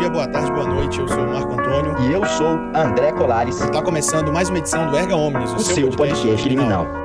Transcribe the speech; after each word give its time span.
dia, 0.00 0.10
boa 0.10 0.26
tarde, 0.26 0.50
boa 0.52 0.66
noite. 0.66 0.98
Eu 0.98 1.08
sou 1.08 1.24
o 1.24 1.32
Marco 1.32 1.52
Antônio. 1.52 1.94
E 2.00 2.12
eu 2.12 2.24
sou 2.26 2.58
André 2.74 3.12
Colares. 3.12 3.60
Está 3.60 3.82
começando 3.82 4.32
mais 4.32 4.48
uma 4.48 4.58
edição 4.58 4.90
do 4.90 4.96
Erga 4.96 5.16
Omnis, 5.16 5.52
o, 5.52 5.56
o 5.56 5.60
seu, 5.60 5.88
podcast, 5.88 5.96
podcast 5.96 6.42
criminal. 6.42 6.84
criminal. 6.84 7.03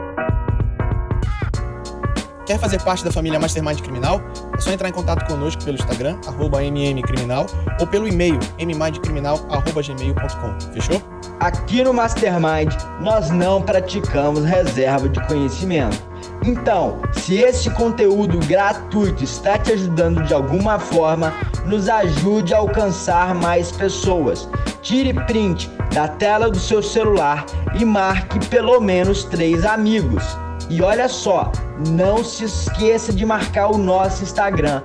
Quer 2.50 2.58
fazer 2.58 2.82
parte 2.82 3.06
da 3.06 3.12
família 3.12 3.40
Mastermind 3.40 3.80
Criminal? 3.80 4.20
É 4.58 4.60
só 4.60 4.72
entrar 4.72 4.90
em 4.90 4.92
contato 4.92 5.24
conosco 5.28 5.64
pelo 5.64 5.78
Instagram, 5.78 6.16
mmcriminal, 6.16 7.46
ou 7.80 7.86
pelo 7.86 8.08
e-mail, 8.08 8.40
mmindcriminal.gmail.com. 8.58 10.74
Fechou? 10.74 11.00
Aqui 11.40 11.84
no 11.84 11.94
Mastermind, 11.94 12.74
nós 13.02 13.30
não 13.30 13.62
praticamos 13.62 14.46
reserva 14.46 15.08
de 15.08 15.24
conhecimento. 15.28 16.02
Então, 16.44 17.00
se 17.12 17.36
esse 17.36 17.70
conteúdo 17.70 18.40
gratuito 18.48 19.24
está 19.24 19.60
te 19.60 19.74
ajudando 19.74 20.24
de 20.24 20.34
alguma 20.34 20.80
forma, 20.80 21.32
nos 21.68 21.88
ajude 21.88 22.56
a 22.56 22.58
alcançar 22.58 23.36
mais 23.36 23.72
pessoas. 23.72 24.50
Tire 24.82 25.14
print 25.14 25.70
da 25.94 26.08
tela 26.08 26.50
do 26.50 26.58
seu 26.58 26.82
celular 26.82 27.46
e 27.80 27.86
marque 27.86 28.44
pelo 28.48 28.80
menos 28.80 29.24
três 29.26 29.64
amigos. 29.64 30.24
E 30.70 30.82
olha 30.82 31.10
só, 31.10 31.52
não 31.90 32.24
se 32.24 32.46
esqueça 32.46 33.12
de 33.12 33.26
marcar 33.26 33.70
o 33.70 33.78
nosso 33.78 34.24
Instagram, 34.24 34.84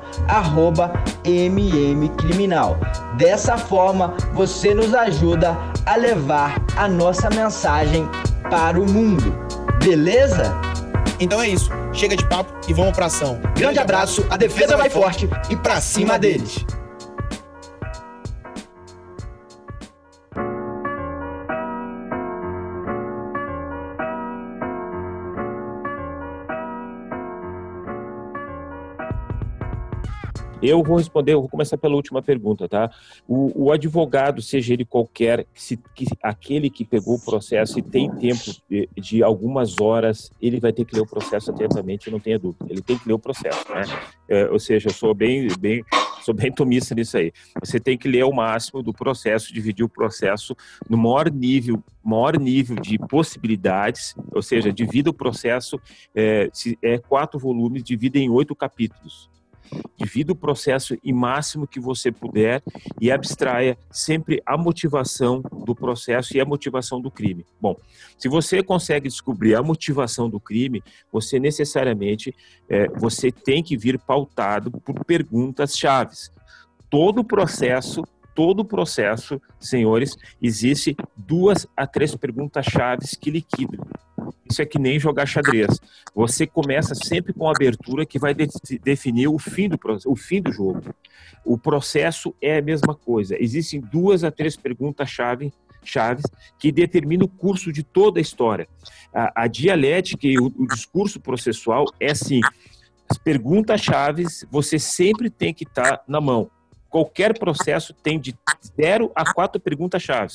mmcriminal. 1.94 2.78
Dessa 3.18 3.58
forma, 3.58 4.14
você 4.32 4.72
nos 4.72 4.94
ajuda 4.94 5.56
a 5.84 5.96
levar 5.96 6.56
a 6.76 6.88
nossa 6.88 7.28
mensagem 7.28 8.08
para 8.48 8.80
o 8.80 8.90
mundo. 8.90 9.38
Beleza? 9.82 10.54
Então 11.20 11.42
é 11.42 11.48
isso. 11.48 11.70
Chega 11.92 12.16
de 12.16 12.26
papo 12.28 12.52
e 12.66 12.72
vamos 12.72 12.92
pra 12.92 13.06
ação. 13.06 13.38
Grande 13.56 13.78
abraço, 13.78 14.24
a 14.30 14.36
defesa 14.36 14.76
vai 14.76 14.88
forte 14.88 15.28
e 15.50 15.56
pra 15.56 15.80
cima 15.80 16.18
deles. 16.18 16.64
Eu 30.64 30.82
vou 30.82 30.96
responder, 30.96 31.34
eu 31.34 31.40
vou 31.40 31.48
começar 31.48 31.76
pela 31.76 31.94
última 31.94 32.22
pergunta, 32.22 32.66
tá? 32.66 32.90
O, 33.28 33.66
o 33.66 33.72
advogado, 33.72 34.40
seja 34.40 34.72
ele 34.72 34.84
qualquer, 34.84 35.46
se, 35.54 35.76
que, 35.94 36.06
aquele 36.22 36.70
que 36.70 36.84
pegou 36.84 37.16
o 37.16 37.20
processo 37.20 37.78
e 37.78 37.82
tem 37.82 38.10
tempo 38.10 38.44
de, 38.68 38.88
de, 38.96 39.22
algumas 39.22 39.78
horas, 39.80 40.30
ele 40.40 40.58
vai 40.58 40.72
ter 40.72 40.84
que 40.84 40.94
ler 40.94 41.02
o 41.02 41.06
processo 41.06 41.50
atentamente, 41.50 42.10
não 42.10 42.18
tenha 42.18 42.38
dúvida. 42.38 42.66
Ele 42.68 42.80
tem 42.80 42.98
que 42.98 43.06
ler 43.06 43.14
o 43.14 43.18
processo, 43.18 43.64
né? 43.72 43.82
É, 44.28 44.48
ou 44.50 44.58
seja, 44.58 44.88
eu 44.88 44.92
sou 44.94 45.14
bem, 45.14 45.48
bem, 45.58 45.84
sou 46.22 46.32
bem 46.32 46.50
tomista 46.50 46.94
nisso 46.94 47.18
aí. 47.18 47.30
Você 47.60 47.78
tem 47.78 47.98
que 47.98 48.08
ler 48.08 48.24
o 48.24 48.32
máximo 48.32 48.82
do 48.82 48.92
processo, 48.92 49.52
dividir 49.52 49.84
o 49.84 49.88
processo 49.88 50.56
no 50.88 50.96
maior 50.96 51.30
nível, 51.30 51.82
maior 52.02 52.38
nível 52.38 52.76
de 52.76 52.98
possibilidades, 52.98 54.14
ou 54.32 54.40
seja, 54.40 54.72
divida 54.72 55.10
o 55.10 55.14
processo, 55.14 55.78
é, 56.14 56.48
se 56.52 56.78
é 56.82 56.98
quatro 56.98 57.38
volumes, 57.38 57.82
divida 57.82 58.18
em 58.18 58.30
oito 58.30 58.54
capítulos. 58.56 59.28
Divida 59.96 60.32
o 60.32 60.36
processo 60.36 60.96
em 61.02 61.12
máximo 61.12 61.66
que 61.66 61.80
você 61.80 62.10
puder 62.10 62.62
e 63.00 63.10
abstraia 63.10 63.78
sempre 63.90 64.42
a 64.44 64.56
motivação 64.56 65.40
do 65.40 65.74
processo 65.74 66.36
e 66.36 66.40
a 66.40 66.44
motivação 66.44 67.00
do 67.00 67.10
crime. 67.10 67.44
Bom, 67.60 67.76
se 68.18 68.28
você 68.28 68.62
consegue 68.62 69.08
descobrir 69.08 69.54
a 69.54 69.62
motivação 69.62 70.28
do 70.28 70.40
crime, 70.40 70.82
você 71.12 71.38
necessariamente 71.38 72.34
é, 72.68 72.88
você 72.88 73.30
tem 73.30 73.62
que 73.62 73.76
vir 73.76 73.98
pautado 73.98 74.70
por 74.70 75.04
perguntas 75.04 75.76
chaves. 75.76 76.30
Todo 76.90 77.20
o 77.20 77.24
processo 77.24 78.04
todo 78.34 78.60
o 78.60 78.64
processo, 78.64 79.40
senhores, 79.60 80.16
existe 80.42 80.96
duas 81.16 81.66
a 81.76 81.86
três 81.86 82.14
perguntas 82.14 82.66
chaves 82.66 83.14
que 83.14 83.30
liquidam. 83.30 83.86
Isso 84.50 84.62
é 84.62 84.66
que 84.66 84.78
nem 84.78 84.98
jogar 84.98 85.26
xadrez. 85.26 85.80
Você 86.14 86.46
começa 86.46 86.94
sempre 86.94 87.32
com 87.32 87.48
a 87.48 87.52
abertura 87.52 88.06
que 88.06 88.18
vai 88.18 88.34
de 88.34 88.48
definir 88.82 89.28
o 89.28 89.38
fim, 89.38 89.68
do, 89.68 89.78
o 90.06 90.16
fim 90.16 90.40
do 90.40 90.52
jogo. 90.52 90.82
O 91.44 91.58
processo 91.58 92.34
é 92.40 92.58
a 92.58 92.62
mesma 92.62 92.94
coisa. 92.94 93.36
Existem 93.40 93.80
duas 93.80 94.24
a 94.24 94.30
três 94.30 94.56
perguntas-chave 94.56 95.52
chaves 95.82 96.24
que 96.58 96.72
determinam 96.72 97.26
o 97.26 97.28
curso 97.28 97.72
de 97.72 97.82
toda 97.82 98.18
a 98.18 98.22
história. 98.22 98.66
A, 99.12 99.42
a 99.42 99.46
dialética 99.46 100.26
e 100.26 100.38
o, 100.38 100.46
o 100.46 100.66
discurso 100.66 101.20
processual 101.20 101.84
é 102.00 102.10
assim: 102.10 102.40
as 103.08 103.18
perguntas-chaves 103.18 104.46
você 104.50 104.78
sempre 104.78 105.28
tem 105.30 105.52
que 105.52 105.64
estar 105.64 105.98
tá 105.98 106.04
na 106.08 106.20
mão. 106.20 106.50
Qualquer 106.94 107.36
processo 107.36 107.92
tem 107.92 108.20
de 108.20 108.36
zero 108.80 109.10
a 109.16 109.34
quatro 109.34 109.60
perguntas-chave. 109.60 110.34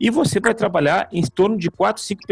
E 0.00 0.10
você 0.10 0.40
vai 0.40 0.52
trabalhar 0.52 1.08
em 1.12 1.22
torno 1.22 1.56
de 1.56 1.70
quatro, 1.70 2.02
cinco 2.02 2.22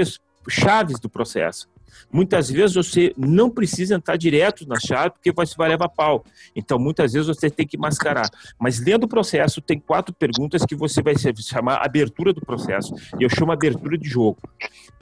chaves 0.48 0.98
do 0.98 1.08
processo. 1.08 1.68
Muitas 2.12 2.50
vezes 2.50 2.74
você 2.74 3.14
não 3.16 3.48
precisa 3.48 3.94
entrar 3.94 4.16
direto 4.16 4.66
na 4.66 4.74
chave 4.80 5.10
porque 5.10 5.30
você 5.30 5.54
vai 5.56 5.68
levar 5.68 5.88
pau. 5.88 6.24
Então, 6.56 6.80
muitas 6.80 7.12
vezes 7.12 7.28
você 7.28 7.48
tem 7.48 7.64
que 7.64 7.78
mascarar. 7.78 8.28
Mas 8.58 8.80
dentro 8.80 9.02
do 9.02 9.08
processo 9.08 9.60
tem 9.60 9.78
quatro 9.78 10.12
perguntas 10.12 10.64
que 10.64 10.74
você 10.74 11.00
vai 11.00 11.14
chamar 11.16 11.76
abertura 11.76 12.32
do 12.32 12.40
processo. 12.40 12.92
E 13.20 13.22
eu 13.22 13.30
chamo 13.30 13.52
abertura 13.52 13.96
de 13.96 14.08
jogo. 14.08 14.38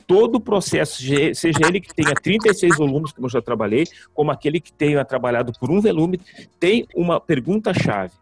Todo 0.07 0.35
o 0.35 0.41
processo, 0.41 1.01
seja 1.35 1.61
ele 1.67 1.81
que 1.81 1.95
tenha 1.95 2.15
36 2.15 2.77
volumes, 2.77 3.13
como 3.13 3.29
eu 3.29 3.31
já 3.31 3.41
trabalhei, 3.41 3.87
como 4.13 4.31
aquele 4.31 4.61
que 4.61 4.75
tenha 4.75 5.03
trabalhado 5.07 5.55
por 5.59 5.71
um 5.71 5.81
volume, 5.81 6.21
tem 6.61 6.87
uma 6.95 7.19
pergunta-chave. 7.19 8.13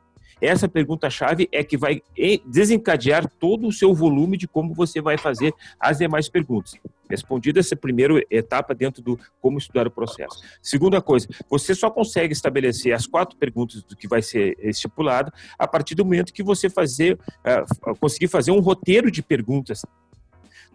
Essa 0.40 0.68
pergunta-chave 0.68 1.48
é 1.50 1.64
que 1.64 1.78
vai 1.78 2.02
desencadear 2.44 3.26
todo 3.38 3.66
o 3.66 3.72
seu 3.72 3.94
volume 3.94 4.36
de 4.36 4.46
como 4.46 4.74
você 4.74 5.00
vai 5.00 5.16
fazer 5.16 5.54
as 5.80 5.98
demais 5.98 6.28
perguntas. 6.28 6.74
Respondida 7.08 7.60
essa 7.60 7.74
primeira 7.74 8.22
etapa 8.30 8.74
dentro 8.74 9.02
do 9.02 9.18
como 9.40 9.56
estudar 9.56 9.86
o 9.86 9.90
processo. 9.90 10.38
Segunda 10.60 11.00
coisa, 11.00 11.26
você 11.48 11.74
só 11.74 11.88
consegue 11.88 12.34
estabelecer 12.34 12.92
as 12.92 13.06
quatro 13.06 13.36
perguntas 13.38 13.82
do 13.82 13.96
que 13.96 14.06
vai 14.06 14.20
ser 14.20 14.58
estipulado 14.60 15.32
a 15.58 15.66
partir 15.66 15.94
do 15.94 16.04
momento 16.04 16.34
que 16.34 16.42
você 16.42 16.68
fazer, 16.68 17.14
uh, 17.14 17.96
conseguir 17.98 18.28
fazer 18.28 18.50
um 18.50 18.60
roteiro 18.60 19.10
de 19.10 19.22
perguntas 19.22 19.82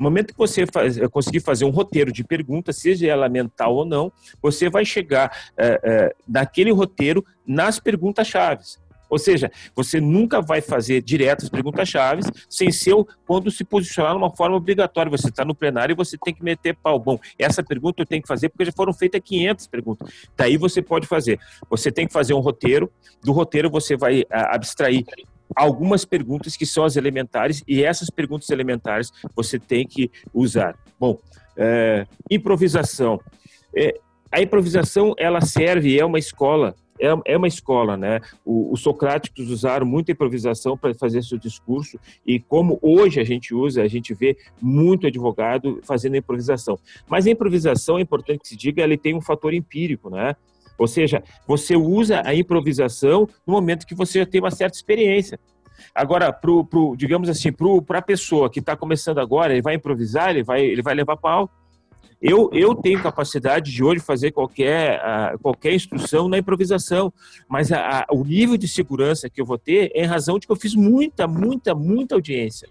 no 0.02 0.06
momento 0.06 0.34
que 0.34 0.38
você 0.40 0.66
faz, 0.66 0.98
conseguir 1.10 1.42
fazer 1.42 1.64
um 1.64 1.70
roteiro 1.70 2.12
de 2.12 2.24
perguntas, 2.24 2.78
seja 2.78 3.06
ela 3.06 3.30
mental 3.30 3.76
ou 3.76 3.86
não, 3.86 4.12
você 4.42 4.68
vai 4.68 4.84
chegar 4.84 5.32
é, 5.56 5.80
é, 5.84 6.16
naquele 6.28 6.72
roteiro 6.72 7.24
nas 7.46 7.80
perguntas 7.80 8.26
chaves. 8.26 8.81
Ou 9.12 9.20
seja, 9.20 9.52
você 9.76 10.00
nunca 10.00 10.42
vai 10.42 10.62
fazer 10.62 11.02
direto 11.02 11.44
as 11.44 11.50
perguntas-chave 11.50 12.22
sem 12.50 12.72
ser 12.72 12.96
quando 13.28 13.52
se 13.52 13.66
posicionar 13.66 14.14
numa 14.14 14.34
forma 14.34 14.56
obrigatória. 14.56 15.12
Você 15.12 15.28
está 15.28 15.44
no 15.44 15.54
plenário 15.54 15.92
e 15.92 15.96
você 15.96 16.18
tem 16.18 16.34
que 16.34 16.42
meter 16.42 16.78
pau. 16.82 16.98
Bom, 16.98 17.20
essa 17.38 17.62
pergunta 17.62 18.02
eu 18.02 18.06
tenho 18.06 18.22
que 18.22 18.28
fazer 18.28 18.48
porque 18.48 18.64
já 18.64 18.72
foram 18.72 18.94
feitas 18.94 19.20
500 19.22 19.68
perguntas. 19.68 20.14
Daí 20.38 20.56
você 20.56 20.82
pode 20.82 21.06
fazer. 21.08 21.38
Você 21.70 21.92
tem 21.92 22.08
que 22.08 22.14
fazer 22.14 22.34
um 22.34 22.40
roteiro. 22.40 22.90
Do 23.22 23.34
roteiro 23.34 23.70
você 23.70 23.98
vai 23.98 24.24
ah, 24.32 24.56
abstrair 24.56 25.04
algumas 25.54 26.06
perguntas 26.06 26.56
que 26.56 26.66
são 26.66 26.86
as 26.86 26.96
elementares 26.96 27.62
e 27.68 27.84
essas 27.84 28.10
perguntas 28.10 28.50
elementares 28.50 29.12
você 29.36 29.60
tem 29.60 29.86
que 29.86 30.10
usar. 30.34 30.78
Bom, 30.98 31.20
é, 31.58 32.08
improvisação. 32.30 33.20
É, 33.76 34.00
a 34.32 34.42
improvisação 34.42 35.14
ela 35.18 35.42
serve, 35.42 36.00
é 36.00 36.06
uma 36.06 36.18
escola 36.18 36.74
é, 37.02 37.34
é 37.34 37.38
uma 37.38 37.48
escola, 37.48 37.98
né? 37.98 38.22
Os 38.46 38.82
socráticos 38.82 39.50
usaram 39.50 39.86
muita 39.86 40.12
improvisação 40.12 40.78
para 40.78 40.94
fazer 40.94 41.24
seu 41.24 41.38
discurso 41.38 42.00
e 42.26 42.40
como 42.40 42.78
hoje 42.82 43.20
a 43.20 43.24
gente 43.24 43.54
usa, 43.54 43.82
a 43.82 43.88
gente 43.88 44.14
vê 44.14 44.38
muito 44.62 45.08
advogado 45.08 45.80
fazendo 45.84 46.16
improvisação. 46.16 46.78
Mas 47.10 47.26
a 47.26 47.32
improvisação, 47.32 47.98
é 47.98 48.02
importante 48.02 48.40
que 48.40 48.48
se 48.48 48.56
diga, 48.56 48.84
ela 48.84 48.96
tem 48.98 49.16
um 49.16 49.22
fator 49.22 49.54
empírico, 49.54 50.10
né? 50.10 50.36
Ou 50.78 50.88
seja, 50.88 51.24
você 51.48 51.76
usa 51.76 52.22
a 52.26 52.34
improvisação 52.34 53.28
no 53.46 53.54
momento 53.54 53.86
que 53.86 53.96
você 53.96 54.20
já 54.20 54.26
tem 54.26 54.42
uma 54.42 54.52
certa 54.52 54.76
experiência. 54.78 55.40
Agora, 55.94 56.32
pro, 56.32 56.66
pro, 56.66 56.96
digamos 56.96 57.30
assim, 57.30 57.52
para 57.52 58.00
a 58.00 58.02
pessoa 58.02 58.50
que 58.50 58.60
está 58.60 58.76
começando 58.76 59.20
agora, 59.20 59.54
ele 59.54 59.62
vai 59.62 59.76
improvisar, 59.76 60.30
ele 60.30 60.44
vai, 60.44 60.62
ele 60.64 60.82
vai 60.82 60.94
levar 60.94 61.18
pau. 61.18 61.50
Eu, 62.22 62.52
eu 62.54 62.76
tenho 62.76 63.02
capacidade 63.02 63.72
de 63.72 63.84
hoje 63.84 64.00
fazer 64.00 64.32
qualquer, 64.32 65.02
uh, 65.02 65.40
qualquer 65.40 65.74
instrução 65.74 66.30
na 66.30 66.38
improvisação, 66.38 67.12
mas 67.50 67.72
a, 67.72 68.02
a, 68.02 68.06
o 68.12 68.24
nível 68.24 68.58
de 68.58 68.68
segurança 68.68 69.28
que 69.28 69.42
eu 69.42 69.46
vou 69.46 69.58
ter 69.58 69.92
é 69.96 70.04
em 70.04 70.06
razão 70.06 70.38
de 70.38 70.46
que 70.46 70.52
eu 70.52 70.56
fiz 70.56 70.76
muita, 70.76 71.28
muita, 71.28 71.74
muita 71.74 72.14
audiência. 72.14 72.70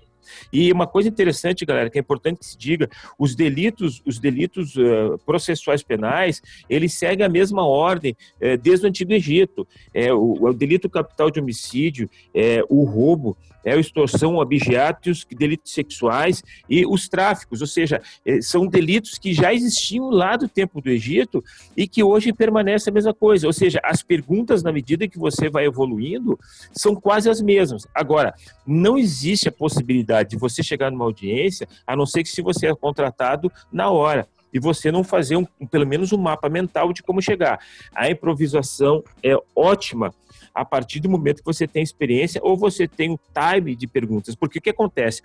E 0.52 0.72
uma 0.72 0.86
coisa 0.86 1.08
interessante, 1.08 1.64
galera, 1.64 1.90
que 1.90 1.98
é 1.98 2.00
importante 2.00 2.38
que 2.38 2.46
se 2.46 2.58
diga, 2.58 2.88
os 3.18 3.34
delitos, 3.34 4.02
os 4.06 4.18
delitos 4.18 4.76
uh, 4.76 5.18
processuais 5.24 5.82
penais, 5.82 6.42
eles 6.68 6.94
seguem 6.94 7.24
a 7.24 7.28
mesma 7.28 7.66
ordem 7.66 8.16
uh, 8.40 8.56
desde 8.58 8.86
o 8.86 8.88
Antigo 8.88 9.12
Egito. 9.12 9.66
É, 9.92 10.12
o, 10.12 10.32
o 10.40 10.52
delito 10.52 10.88
capital 10.88 11.30
de 11.30 11.40
homicídio, 11.40 12.08
é, 12.34 12.62
o 12.68 12.84
roubo, 12.84 13.36
é 13.64 13.72
a 13.72 13.76
extorsão, 13.76 14.36
o 14.36 14.40
abigeatos, 14.40 15.26
delitos 15.30 15.72
sexuais 15.72 16.42
e 16.68 16.86
os 16.86 17.08
tráficos, 17.08 17.60
ou 17.60 17.66
seja, 17.66 18.00
é, 18.24 18.40
são 18.40 18.66
delitos 18.66 19.18
que 19.18 19.32
já 19.32 19.52
existiam 19.52 20.10
lá 20.10 20.36
do 20.36 20.48
tempo 20.48 20.80
do 20.80 20.90
Egito 20.90 21.44
e 21.76 21.86
que 21.86 22.02
hoje 22.02 22.32
permanecem 22.32 22.90
a 22.90 22.94
mesma 22.94 23.14
coisa. 23.14 23.46
Ou 23.46 23.52
seja, 23.52 23.80
as 23.84 24.02
perguntas, 24.02 24.62
na 24.62 24.72
medida 24.72 25.08
que 25.08 25.18
você 25.18 25.48
vai 25.48 25.66
evoluindo, 25.66 26.38
são 26.72 26.94
quase 26.94 27.28
as 27.28 27.40
mesmas. 27.40 27.86
Agora, 27.94 28.34
não 28.66 28.96
existe 28.96 29.48
a 29.48 29.52
possibilidade 29.52 30.09
de 30.24 30.36
você 30.36 30.62
chegar 30.62 30.90
numa 30.90 31.04
audiência, 31.04 31.66
a 31.86 31.96
não 31.96 32.06
ser 32.06 32.22
que 32.22 32.28
se 32.28 32.42
você 32.42 32.66
é 32.66 32.74
contratado 32.74 33.50
na 33.72 33.90
hora 33.90 34.28
e 34.52 34.58
você 34.58 34.90
não 34.90 35.04
fazer 35.04 35.36
um, 35.36 35.44
pelo 35.70 35.86
menos 35.86 36.12
um 36.12 36.18
mapa 36.18 36.48
mental 36.48 36.92
de 36.92 37.02
como 37.02 37.22
chegar. 37.22 37.60
A 37.94 38.10
improvisação 38.10 39.02
é 39.22 39.36
ótima 39.54 40.12
a 40.54 40.64
partir 40.64 41.00
do 41.00 41.08
momento 41.08 41.38
que 41.38 41.44
você 41.44 41.66
tem 41.66 41.82
experiência 41.82 42.40
ou 42.42 42.56
você 42.56 42.88
tem 42.88 43.10
o 43.10 43.20
time 43.32 43.76
de 43.76 43.86
perguntas. 43.86 44.34
Porque 44.34 44.58
o 44.58 44.62
que 44.62 44.70
acontece? 44.70 45.22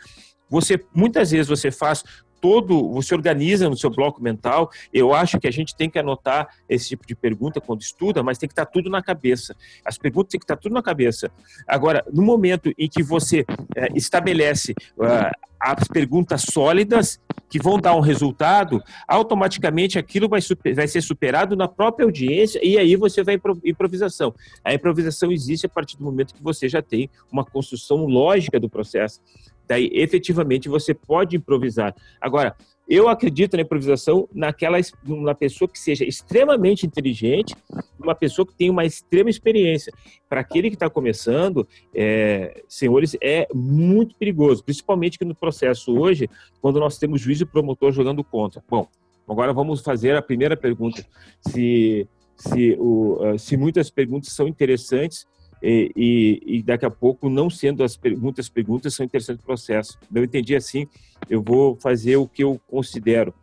Você 0.50 0.80
muitas 0.94 1.32
vezes 1.32 1.48
você 1.48 1.72
faz 1.72 2.04
todo, 2.46 2.92
você 2.92 3.16
organiza 3.16 3.68
no 3.68 3.76
seu 3.76 3.90
bloco 3.90 4.22
mental. 4.22 4.70
Eu 4.94 5.16
acho 5.16 5.40
que 5.40 5.48
a 5.48 5.52
gente 5.52 5.76
tem 5.76 5.90
que 5.90 5.98
anotar 5.98 6.48
esse 6.70 6.90
tipo 6.90 7.04
de 7.08 7.16
pergunta 7.16 7.60
quando 7.60 7.82
estuda, 7.82 8.22
mas 8.22 8.38
tem 8.38 8.48
que 8.48 8.54
estar 8.54 8.68
tudo 8.68 8.88
na 8.88 9.02
cabeça. 9.02 9.56
As 9.84 9.98
perguntas 9.98 10.30
tem 10.30 10.40
que 10.40 10.44
estar 10.44 10.56
tudo 10.56 10.74
na 10.74 10.84
cabeça. 10.84 11.32
Agora, 11.68 12.06
no 12.14 12.22
momento 12.22 12.72
em 12.78 12.88
que 12.88 13.02
você 13.02 13.44
é, 13.76 13.88
estabelece 13.96 14.76
uh, 14.96 15.36
as 15.60 15.88
perguntas 15.88 16.44
sólidas 16.44 17.20
que 17.50 17.58
vão 17.58 17.80
dar 17.80 17.96
um 17.96 18.00
resultado, 18.00 18.80
automaticamente 19.08 19.98
aquilo 19.98 20.30
vai, 20.30 20.42
super, 20.42 20.76
vai 20.76 20.88
ser 20.88 21.02
superado 21.02 21.56
na 21.56 21.68
própria 21.68 22.06
audiência 22.06 22.60
e 22.64 22.78
aí 22.78 22.96
você 22.96 23.24
vai 23.24 23.40
improvisação. 23.64 24.36
A 24.64 24.72
improvisação 24.72 25.32
existe 25.32 25.66
a 25.66 25.70
partir 25.70 25.98
do 25.98 26.04
momento 26.04 26.36
que 26.36 26.44
você 26.44 26.70
já 26.70 26.82
tem 26.82 27.10
uma 27.32 27.44
construção 27.44 28.06
lógica 28.06 28.60
do 28.60 28.70
processo. 28.70 29.20
Daí, 29.68 29.90
efetivamente, 29.94 30.70
você 30.70 30.94
pode 30.94 31.36
improvisar. 31.36 31.96
Agora, 32.22 32.56
eu 32.88 33.10
acredito 33.10 33.56
na 33.56 33.64
improvisação 33.64 34.30
naquela 34.32 34.78
uma 35.04 35.34
pessoa 35.34 35.68
que 35.68 35.80
seja 35.80 36.06
extremamente 36.06 36.86
inteligente, 36.86 37.56
uma 38.00 38.14
pessoa 38.14 38.46
que 38.46 38.54
tenha 38.54 38.72
uma 38.72 38.86
extrema 38.86 39.30
experiência. 39.30 39.92
Para 40.30 40.42
aquele 40.42 40.70
que 40.70 40.76
está 40.76 40.88
começando, 40.90 41.68
é, 41.94 42.64
senhores, 42.68 43.18
é 43.22 43.48
muito 43.54 44.16
perigoso, 44.16 44.64
principalmente 44.64 45.18
que 45.18 45.26
no 45.26 45.34
processo 45.34 45.98
hoje, 45.98 46.30
quando 46.62 46.80
nós 46.80 46.98
temos 47.00 47.20
juiz 47.20 47.42
e 47.42 47.46
promotor 47.46 47.92
jogando 47.92 48.24
contra. 48.24 48.64
Bom, 48.70 48.88
agora 49.28 49.52
vamos 49.52 49.82
fazer 49.82 50.16
a 50.16 50.22
primeira 50.22 50.56
pergunta. 50.56 51.04
Se, 51.42 52.08
se, 52.36 52.78
o, 52.80 53.38
se 53.40 53.58
muitas 53.58 53.90
perguntas 53.90 54.32
são 54.32 54.48
interessantes, 54.48 55.26
e, 55.62 55.92
e, 55.96 56.58
e, 56.58 56.64
daqui 56.64 56.86
a 56.86 56.90
pouco, 56.90 57.30
não 57.30 57.50
sendo 57.50 57.84
as 57.84 58.00
muitas 58.18 58.50
perguntas, 58.50 58.94
são 58.94 59.06
interessantes 59.06 59.44
processo. 59.44 59.98
Eu 60.14 60.24
entendi 60.24 60.56
assim, 60.56 60.88
eu 61.30 61.42
vou 61.42 61.76
fazer 61.76 62.18
o 62.18 62.28
que 62.28 62.44
eu 62.44 62.60
considero. 62.68 63.34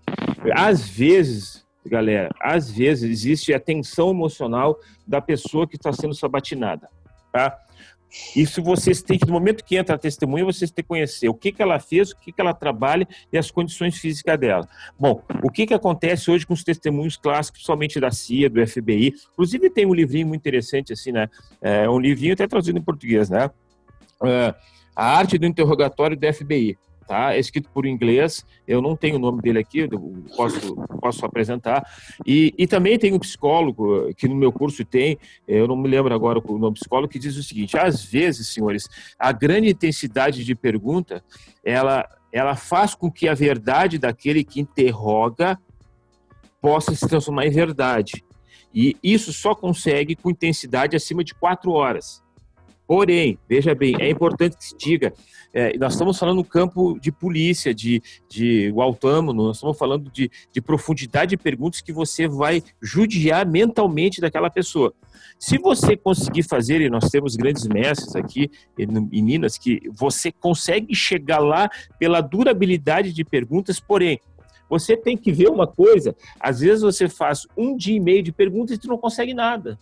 Às 0.55 0.88
vezes, 0.88 1.67
galera, 1.85 2.31
às 2.41 2.70
vezes 2.70 3.11
existe 3.11 3.53
a 3.53 3.61
tensão 3.61 4.11
emocional 4.11 4.79
da 5.06 5.20
pessoa 5.20 5.67
que 5.67 5.76
está 5.76 5.93
sendo 5.93 6.14
sabatinada, 6.14 6.88
tá? 7.32 7.59
Isso 8.37 8.62
vocês 8.62 9.03
têm 9.03 9.19
que, 9.19 9.26
no 9.26 9.32
momento 9.32 9.64
que 9.64 9.76
entra 9.76 9.94
a 9.94 9.99
testemunha, 9.99 10.44
vocês 10.44 10.70
têm 10.70 10.82
que 10.82 10.88
conhecer 10.88 11.29
o 11.29 11.35
que, 11.35 11.53
que 11.53 11.62
ela 11.62 11.79
fez, 11.79 12.11
o 12.11 12.17
que, 12.17 12.32
que 12.32 12.41
ela 12.41 12.53
trabalha 12.53 13.06
e 13.32 13.38
as 13.38 13.50
condições 13.50 13.99
físicas 13.99 14.38
dela. 14.38 14.69
Bom, 14.99 15.23
o 15.43 15.50
que, 15.50 15.67
que 15.67 15.75
acontece 15.75 16.31
hoje 16.31 16.47
com 16.47 16.55
os 16.55 16.62
testemunhos 16.62 17.17
clássicos, 17.17 17.64
somente 17.64 17.99
da 17.99 18.11
CIA, 18.11 18.50
do 18.50 18.67
FBI? 18.67 19.14
Inclusive 19.32 19.70
tem 19.70 19.87
um 19.87 19.94
livrinho 19.94 20.26
muito 20.26 20.41
interessante, 20.41 20.93
assim, 20.93 21.12
né? 21.12 21.29
É 21.61 21.88
um 21.88 21.99
livrinho 21.99 22.35
até 22.35 22.47
traduzido 22.47 22.79
em 22.79 22.82
português, 22.82 23.31
né? 23.31 23.50
É, 24.25 24.55
a 24.94 25.17
arte 25.17 25.38
do 25.38 25.47
interrogatório 25.47 26.17
do 26.17 26.32
FBI 26.32 26.76
tá? 27.12 27.35
É 27.35 27.38
escrito 27.38 27.69
por 27.69 27.85
inglês, 27.85 28.43
eu 28.67 28.81
não 28.81 28.97
tenho 28.97 29.17
o 29.17 29.19
nome 29.19 29.43
dele 29.43 29.59
aqui, 29.59 29.87
posso, 30.35 30.75
posso 30.99 31.26
apresentar. 31.26 31.87
E, 32.26 32.55
e 32.56 32.67
também 32.67 32.99
tem 32.99 33.12
um 33.12 33.19
psicólogo, 33.19 34.14
que 34.14 34.26
no 34.26 34.35
meu 34.35 34.50
curso 34.50 34.82
tem, 34.82 35.19
eu 35.47 35.69
não 35.69 35.76
me 35.76 35.91
lembro 35.91 36.14
agora 36.14 36.38
o 36.38 36.59
nome 36.59 36.73
do 36.73 36.81
psicólogo, 36.81 37.12
que 37.12 37.19
diz 37.19 37.37
o 37.37 37.43
seguinte: 37.43 37.76
às 37.76 38.03
vezes, 38.03 38.49
senhores, 38.49 38.88
a 39.19 39.31
grande 39.31 39.69
intensidade 39.69 40.43
de 40.43 40.55
pergunta, 40.55 41.23
ela, 41.62 42.09
ela 42.32 42.56
faz 42.56 42.94
com 42.94 43.11
que 43.11 43.29
a 43.29 43.35
verdade 43.35 43.99
daquele 43.99 44.43
que 44.43 44.59
interroga 44.59 45.59
possa 46.62 46.94
se 46.94 47.06
transformar 47.06 47.44
em 47.44 47.50
verdade. 47.50 48.25
E 48.75 48.97
isso 49.03 49.35
só 49.35 49.55
consegue 49.55 50.17
com 50.17 50.31
intensidade 50.31 50.97
acima 50.97 51.23
de 51.23 51.35
quatro 51.35 51.73
horas. 51.73 52.23
Porém, 52.92 53.38
veja 53.48 53.74
bem, 53.74 53.96
é 53.98 54.10
importante 54.10 54.54
que 54.54 54.64
se 54.64 54.76
diga, 54.76 55.14
é, 55.50 55.78
nós 55.78 55.94
estamos 55.94 56.18
falando 56.18 56.36
no 56.36 56.44
campo 56.44 57.00
de 57.00 57.10
polícia, 57.10 57.74
de, 57.74 58.02
de 58.28 58.70
autônomo, 58.76 59.32
nós 59.32 59.56
estamos 59.56 59.78
falando 59.78 60.10
de, 60.10 60.30
de 60.52 60.60
profundidade 60.60 61.30
de 61.30 61.36
perguntas 61.38 61.80
que 61.80 61.90
você 61.90 62.28
vai 62.28 62.62
judiar 62.82 63.46
mentalmente 63.46 64.20
daquela 64.20 64.50
pessoa. 64.50 64.92
Se 65.38 65.56
você 65.56 65.96
conseguir 65.96 66.42
fazer, 66.42 66.82
e 66.82 66.90
nós 66.90 67.08
temos 67.08 67.34
grandes 67.34 67.66
mestres 67.66 68.14
aqui 68.14 68.50
em 68.78 69.22
Minas, 69.22 69.56
que 69.56 69.80
você 69.90 70.30
consegue 70.30 70.94
chegar 70.94 71.38
lá 71.38 71.70
pela 71.98 72.20
durabilidade 72.20 73.10
de 73.10 73.24
perguntas, 73.24 73.80
porém, 73.80 74.20
você 74.68 74.98
tem 74.98 75.16
que 75.16 75.32
ver 75.32 75.48
uma 75.48 75.66
coisa, 75.66 76.14
às 76.38 76.60
vezes 76.60 76.82
você 76.82 77.08
faz 77.08 77.46
um 77.56 77.74
dia 77.74 77.96
e 77.96 78.00
meio 78.00 78.22
de 78.22 78.32
perguntas 78.32 78.76
e 78.76 78.78
tu 78.78 78.86
não 78.86 78.98
consegue 78.98 79.32
nada. 79.32 79.78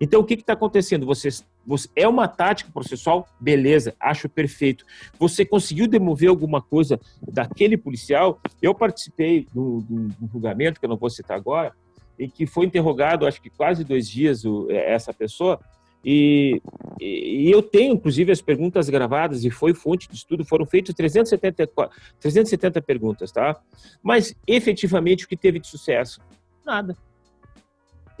Então, 0.00 0.20
o 0.20 0.24
que 0.24 0.34
está 0.34 0.52
acontecendo? 0.52 1.06
Você, 1.06 1.28
você, 1.66 1.88
é 1.94 2.08
uma 2.08 2.26
tática 2.26 2.70
processual? 2.72 3.28
Beleza, 3.38 3.94
acho 4.00 4.28
perfeito. 4.28 4.84
Você 5.18 5.44
conseguiu 5.44 5.86
demover 5.86 6.28
alguma 6.28 6.60
coisa 6.60 7.00
daquele 7.22 7.76
policial? 7.76 8.40
Eu 8.60 8.74
participei 8.74 9.46
do, 9.52 9.84
julgamento, 10.32 10.80
que 10.80 10.86
eu 10.86 10.90
não 10.90 10.96
vou 10.96 11.10
citar 11.10 11.36
agora, 11.36 11.72
em 12.18 12.28
que 12.28 12.46
foi 12.46 12.66
interrogado, 12.66 13.26
acho 13.26 13.40
que 13.40 13.50
quase 13.50 13.84
dois 13.84 14.08
dias, 14.08 14.44
o, 14.44 14.70
é, 14.70 14.92
essa 14.92 15.12
pessoa, 15.12 15.60
e, 16.04 16.62
e, 16.98 17.50
eu 17.50 17.62
tenho, 17.62 17.94
inclusive, 17.94 18.32
as 18.32 18.40
perguntas 18.40 18.88
gravadas, 18.88 19.44
e 19.44 19.50
foi 19.50 19.74
fonte 19.74 20.08
de 20.08 20.14
estudo, 20.14 20.44
foram 20.44 20.64
feitas 20.64 20.94
370, 20.94 21.70
370 22.18 22.80
perguntas, 22.80 23.30
tá? 23.30 23.60
Mas, 24.02 24.34
efetivamente, 24.46 25.24
o 25.24 25.28
que 25.28 25.36
teve 25.36 25.58
de 25.58 25.66
sucesso? 25.66 26.20
Nada 26.64 26.96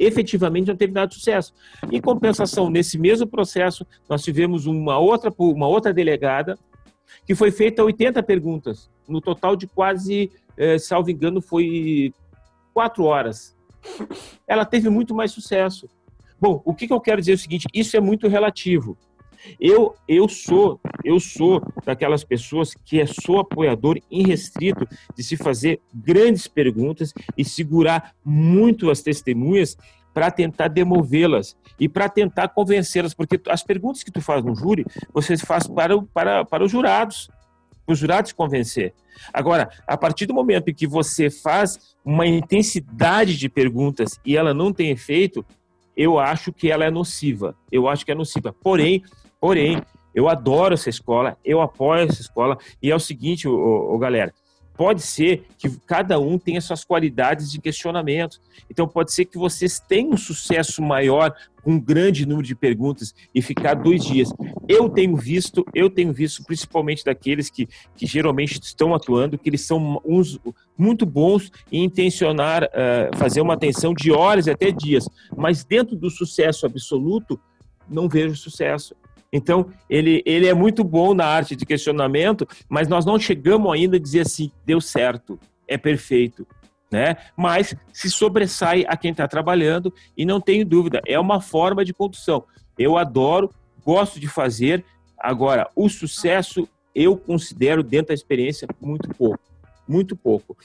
efetivamente 0.00 0.68
não 0.68 0.76
teve 0.76 0.92
nada 0.92 1.08
de 1.08 1.14
sucesso. 1.14 1.52
Em 1.92 2.00
compensação, 2.00 2.70
nesse 2.70 2.98
mesmo 2.98 3.26
processo, 3.26 3.86
nós 4.08 4.22
tivemos 4.22 4.64
uma 4.66 4.98
outra, 4.98 5.32
uma 5.38 5.68
outra 5.68 5.92
delegada 5.92 6.58
que 7.26 7.34
foi 7.34 7.50
feita 7.50 7.84
80 7.84 8.22
perguntas, 8.22 8.90
no 9.06 9.20
total 9.20 9.54
de 9.54 9.66
quase, 9.66 10.30
eh, 10.56 10.78
salvo 10.78 11.10
engano, 11.10 11.42
foi 11.42 12.14
quatro 12.72 13.04
horas. 13.04 13.56
Ela 14.46 14.64
teve 14.64 14.88
muito 14.88 15.14
mais 15.14 15.32
sucesso. 15.32 15.88
Bom, 16.40 16.62
o 16.64 16.74
que 16.74 16.90
eu 16.90 17.00
quero 17.00 17.20
dizer 17.20 17.32
é 17.32 17.34
o 17.34 17.38
seguinte: 17.38 17.66
isso 17.74 17.96
é 17.96 18.00
muito 18.00 18.26
relativo. 18.26 18.96
Eu, 19.58 19.94
eu 20.06 20.28
sou 20.28 20.80
eu 21.04 21.18
sou 21.18 21.62
daquelas 21.84 22.24
pessoas 22.24 22.74
que 22.74 23.00
é 23.00 23.06
sou 23.06 23.40
apoiador 23.40 23.98
irrestrito 24.10 24.86
de 25.16 25.22
se 25.22 25.36
fazer 25.36 25.80
grandes 25.94 26.46
perguntas 26.46 27.12
e 27.36 27.44
segurar 27.44 28.14
muito 28.24 28.90
as 28.90 29.00
testemunhas 29.00 29.76
para 30.12 30.30
tentar 30.30 30.68
demovê-las 30.68 31.56
e 31.78 31.88
para 31.88 32.08
tentar 32.08 32.48
convencê-las, 32.48 33.14
porque 33.14 33.40
as 33.48 33.62
perguntas 33.62 34.02
que 34.02 34.10
tu 34.10 34.20
faz 34.20 34.44
no 34.44 34.54
júri, 34.54 34.84
você 35.12 35.36
faz 35.36 35.66
para, 35.66 36.00
para, 36.02 36.44
para 36.44 36.64
os 36.64 36.70
jurados, 36.70 37.30
para 37.86 37.92
os 37.92 37.98
jurados 37.98 38.32
convencer. 38.32 38.92
Agora, 39.32 39.70
a 39.86 39.96
partir 39.96 40.26
do 40.26 40.34
momento 40.34 40.68
em 40.68 40.74
que 40.74 40.86
você 40.86 41.30
faz 41.30 41.96
uma 42.04 42.26
intensidade 42.26 43.36
de 43.36 43.48
perguntas 43.48 44.18
e 44.24 44.36
ela 44.36 44.52
não 44.52 44.72
tem 44.72 44.90
efeito, 44.90 45.44
eu 45.96 46.18
acho 46.18 46.52
que 46.52 46.70
ela 46.70 46.84
é 46.84 46.90
nociva. 46.90 47.56
Eu 47.70 47.88
acho 47.88 48.04
que 48.04 48.12
é 48.12 48.14
nociva. 48.14 48.54
Porém, 48.62 49.02
Porém, 49.40 49.82
eu 50.14 50.28
adoro 50.28 50.74
essa 50.74 50.90
escola, 50.90 51.36
eu 51.44 51.60
apoio 51.60 52.02
essa 52.02 52.20
escola, 52.20 52.58
e 52.82 52.90
é 52.90 52.94
o 52.94 53.00
seguinte, 53.00 53.48
ô, 53.48 53.94
ô, 53.94 53.98
galera, 53.98 54.32
pode 54.80 55.02
ser 55.02 55.44
que 55.58 55.68
cada 55.86 56.18
um 56.18 56.38
tenha 56.38 56.58
suas 56.58 56.84
qualidades 56.84 57.50
de 57.50 57.60
questionamento. 57.60 58.40
Então, 58.70 58.88
pode 58.88 59.12
ser 59.12 59.26
que 59.26 59.36
vocês 59.36 59.78
tenham 59.78 60.12
um 60.12 60.16
sucesso 60.16 60.80
maior 60.82 61.34
com 61.62 61.72
um 61.72 61.80
grande 61.80 62.24
número 62.24 62.46
de 62.46 62.54
perguntas 62.54 63.14
e 63.34 63.42
ficar 63.42 63.74
dois 63.74 64.02
dias. 64.02 64.32
Eu 64.66 64.88
tenho 64.88 65.14
visto, 65.16 65.66
eu 65.74 65.90
tenho 65.90 66.14
visto, 66.14 66.42
principalmente 66.44 67.04
daqueles 67.04 67.50
que, 67.50 67.68
que 67.94 68.06
geralmente 68.06 68.58
estão 68.62 68.94
atuando, 68.94 69.36
que 69.36 69.50
eles 69.50 69.60
são 69.60 70.00
uns 70.02 70.40
muito 70.78 71.04
bons 71.04 71.50
em 71.70 71.84
intencionar 71.84 72.64
uh, 72.64 73.16
fazer 73.18 73.42
uma 73.42 73.54
atenção 73.54 73.92
de 73.92 74.10
horas 74.10 74.46
e 74.46 74.50
até 74.50 74.70
dias, 74.70 75.04
mas 75.36 75.62
dentro 75.62 75.94
do 75.94 76.08
sucesso 76.08 76.64
absoluto, 76.64 77.38
não 77.86 78.08
vejo 78.08 78.34
sucesso. 78.34 78.94
Então, 79.32 79.70
ele, 79.88 80.22
ele 80.26 80.46
é 80.48 80.54
muito 80.54 80.82
bom 80.82 81.14
na 81.14 81.24
arte 81.24 81.54
de 81.54 81.64
questionamento, 81.64 82.46
mas 82.68 82.88
nós 82.88 83.04
não 83.04 83.18
chegamos 83.18 83.72
ainda 83.72 83.96
a 83.96 84.00
dizer 84.00 84.20
assim, 84.20 84.50
deu 84.66 84.80
certo, 84.80 85.38
é 85.68 85.78
perfeito. 85.78 86.46
Né? 86.90 87.16
Mas 87.36 87.74
se 87.92 88.10
sobressai 88.10 88.84
a 88.88 88.96
quem 88.96 89.12
está 89.12 89.28
trabalhando 89.28 89.94
e 90.16 90.26
não 90.26 90.40
tenho 90.40 90.66
dúvida, 90.66 91.00
é 91.06 91.18
uma 91.18 91.40
forma 91.40 91.84
de 91.84 91.94
condução. 91.94 92.44
Eu 92.76 92.96
adoro, 92.96 93.50
gosto 93.84 94.18
de 94.18 94.26
fazer. 94.26 94.84
Agora, 95.16 95.70
o 95.76 95.88
sucesso 95.88 96.68
eu 96.92 97.16
considero 97.16 97.84
dentro 97.84 98.08
da 98.08 98.14
experiência 98.14 98.66
muito 98.80 99.08
pouco, 99.10 99.38
muito 99.86 100.16
pouco. 100.16 100.56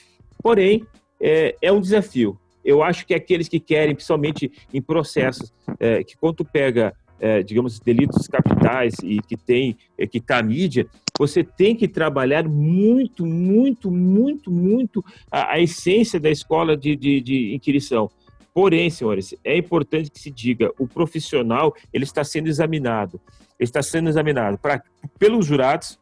Porém, 0.41 0.85
é, 1.21 1.55
é 1.61 1.71
um 1.71 1.79
desafio. 1.79 2.39
Eu 2.63 2.81
acho 2.81 3.05
que 3.05 3.13
aqueles 3.13 3.47
que 3.47 3.59
querem, 3.59 3.93
principalmente 3.93 4.51
em 4.73 4.81
processos, 4.81 5.53
é, 5.79 6.03
que 6.03 6.17
quando 6.17 6.37
tu 6.37 6.45
pega 6.45 6.95
é, 7.19 7.41
digamos, 7.43 7.79
delitos 7.79 8.27
capitais 8.27 8.95
e 9.03 9.19
que 9.21 9.37
tem, 9.37 9.77
é, 9.97 10.05
que 10.05 10.17
está 10.17 10.41
mídia, 10.41 10.87
você 11.17 11.43
tem 11.43 11.75
que 11.75 11.87
trabalhar 11.87 12.47
muito, 12.47 13.25
muito, 13.25 13.89
muito, 13.89 14.51
muito 14.51 15.03
a, 15.31 15.53
a 15.53 15.59
essência 15.59 16.19
da 16.19 16.29
escola 16.29 16.75
de, 16.75 16.95
de, 16.95 17.21
de 17.21 17.55
inquirição. 17.55 18.09
Porém, 18.53 18.89
senhores, 18.89 19.35
é 19.43 19.57
importante 19.57 20.09
que 20.09 20.19
se 20.19 20.31
diga, 20.31 20.71
o 20.79 20.87
profissional 20.87 21.73
ele 21.93 22.05
está 22.05 22.23
sendo 22.23 22.47
examinado, 22.47 23.19
ele 23.59 23.67
está 23.67 23.81
sendo 23.81 24.07
examinado 24.07 24.57
pra, 24.57 24.81
pelos 25.19 25.45
jurados, 25.45 25.99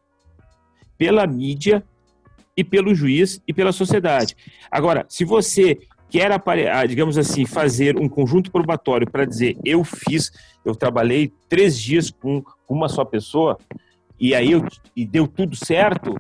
pela 0.98 1.26
mídia 1.26 1.84
e 2.56 2.64
pelo 2.64 2.94
juiz 2.94 3.42
e 3.48 3.54
pela 3.54 3.72
sociedade. 3.72 4.36
Agora, 4.70 5.06
se 5.10 5.26
você 5.26 5.80
quer, 6.14 6.32
ah, 6.72 6.86
digamos 6.86 7.18
assim, 7.18 7.44
fazer 7.44 7.98
um 7.98 8.08
conjunto 8.08 8.52
probatório 8.52 9.10
para 9.10 9.26
dizer 9.26 9.58
eu 9.66 9.84
fiz, 9.84 10.32
eu 10.64 10.76
trabalhei 10.76 11.34
três 11.50 11.76
dias 11.76 12.12
com 12.12 12.44
uma 12.70 12.88
só 12.88 13.04
pessoa 13.04 13.58
e 14.20 14.36
aí 14.36 14.52
eu, 14.52 14.64
e 14.96 15.08
deu 15.08 15.28
tudo 15.28 15.56
certo, 15.56 16.16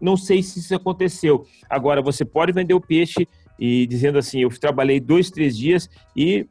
não 0.00 0.16
sei 0.16 0.42
se 0.42 0.60
isso 0.60 0.74
aconteceu. 0.74 1.44
Agora, 1.68 2.00
você 2.00 2.24
pode 2.24 2.52
vender 2.52 2.72
o 2.72 2.80
peixe 2.80 3.28
e 3.58 3.86
dizendo 3.86 4.16
assim, 4.16 4.40
eu 4.40 4.48
trabalhei 4.48 4.98
dois, 4.98 5.30
três 5.30 5.54
dias 5.54 5.90
e 6.16 6.46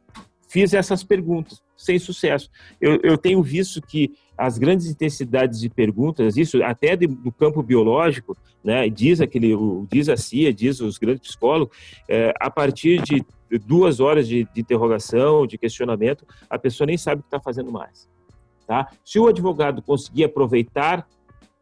fiz 0.48 0.72
essas 0.72 1.02
perguntas 1.02 1.60
sem 1.76 1.98
sucesso. 1.98 2.48
Eu, 2.80 3.00
eu 3.02 3.18
tenho 3.18 3.42
visto 3.42 3.82
que 3.82 4.12
as 4.38 4.56
grandes 4.56 4.86
intensidades 4.86 5.58
de 5.58 5.68
perguntas, 5.68 6.36
isso 6.36 6.62
até 6.62 6.94
de, 6.94 7.08
do 7.08 7.32
campo 7.32 7.60
biológico, 7.60 8.36
né, 8.62 8.88
diz 8.88 9.20
aquele, 9.20 9.52
diz 9.90 10.08
a 10.08 10.16
CIA, 10.16 10.54
diz 10.54 10.80
os 10.80 10.96
grandes 10.96 11.28
psicólogos, 11.28 11.76
é, 12.08 12.32
a 12.38 12.48
partir 12.48 13.02
de 13.02 13.26
duas 13.66 13.98
horas 13.98 14.28
de, 14.28 14.44
de, 14.54 14.60
interrogação, 14.60 15.44
de 15.44 15.58
questionamento, 15.58 16.24
a 16.48 16.56
pessoa 16.56 16.86
nem 16.86 16.96
sabe 16.96 17.20
o 17.20 17.22
que 17.22 17.28
está 17.28 17.40
fazendo 17.40 17.72
mais. 17.72 18.08
Tá? 18.64 18.88
Se 19.04 19.18
o 19.18 19.26
advogado 19.26 19.82
conseguir 19.82 20.24
aproveitar, 20.24 21.08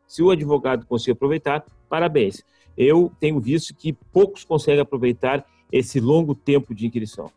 se 0.06 0.22
o 0.22 0.30
advogado 0.30 0.84
conseguir 0.84 1.12
aproveitar, 1.12 1.64
parabéns. 1.88 2.44
Eu 2.76 3.10
tenho 3.18 3.40
visto 3.40 3.74
que 3.74 3.94
poucos 4.12 4.44
conseguem 4.44 4.80
aproveitar 4.80 5.46
esse 5.72 5.98
longo 5.98 6.34
tempo 6.34 6.74
de 6.74 6.86
inquirição. 6.86 7.30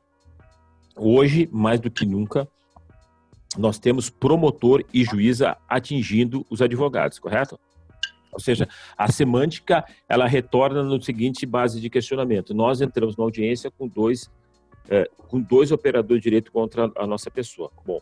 Hoje, 0.98 1.48
mais 1.52 1.80
do 1.80 1.90
que 1.90 2.06
nunca, 2.06 2.48
nós 3.60 3.78
temos 3.78 4.10
promotor 4.10 4.84
e 4.94 5.04
juíza 5.04 5.58
atingindo 5.68 6.46
os 6.50 6.62
advogados, 6.62 7.20
correto? 7.20 7.60
Ou 8.32 8.40
seja, 8.40 8.70
a 8.98 9.12
semântica 9.12 9.84
ela 10.08 10.28
retorna 10.28 10.82
no 10.82 11.02
seguinte 11.02 11.46
base 11.46 11.82
de 11.82 11.90
questionamento: 11.90 12.54
nós 12.54 12.80
entramos 12.80 13.18
na 13.18 13.24
audiência 13.24 13.70
com 13.70 13.88
dois 13.88 14.30
é, 14.90 15.10
com 15.28 15.42
dois 15.42 15.72
operadores 15.72 16.22
de 16.22 16.30
direito 16.30 16.52
contra 16.52 16.90
a 16.96 17.06
nossa 17.06 17.30
pessoa. 17.30 17.70
Bom, 17.86 18.00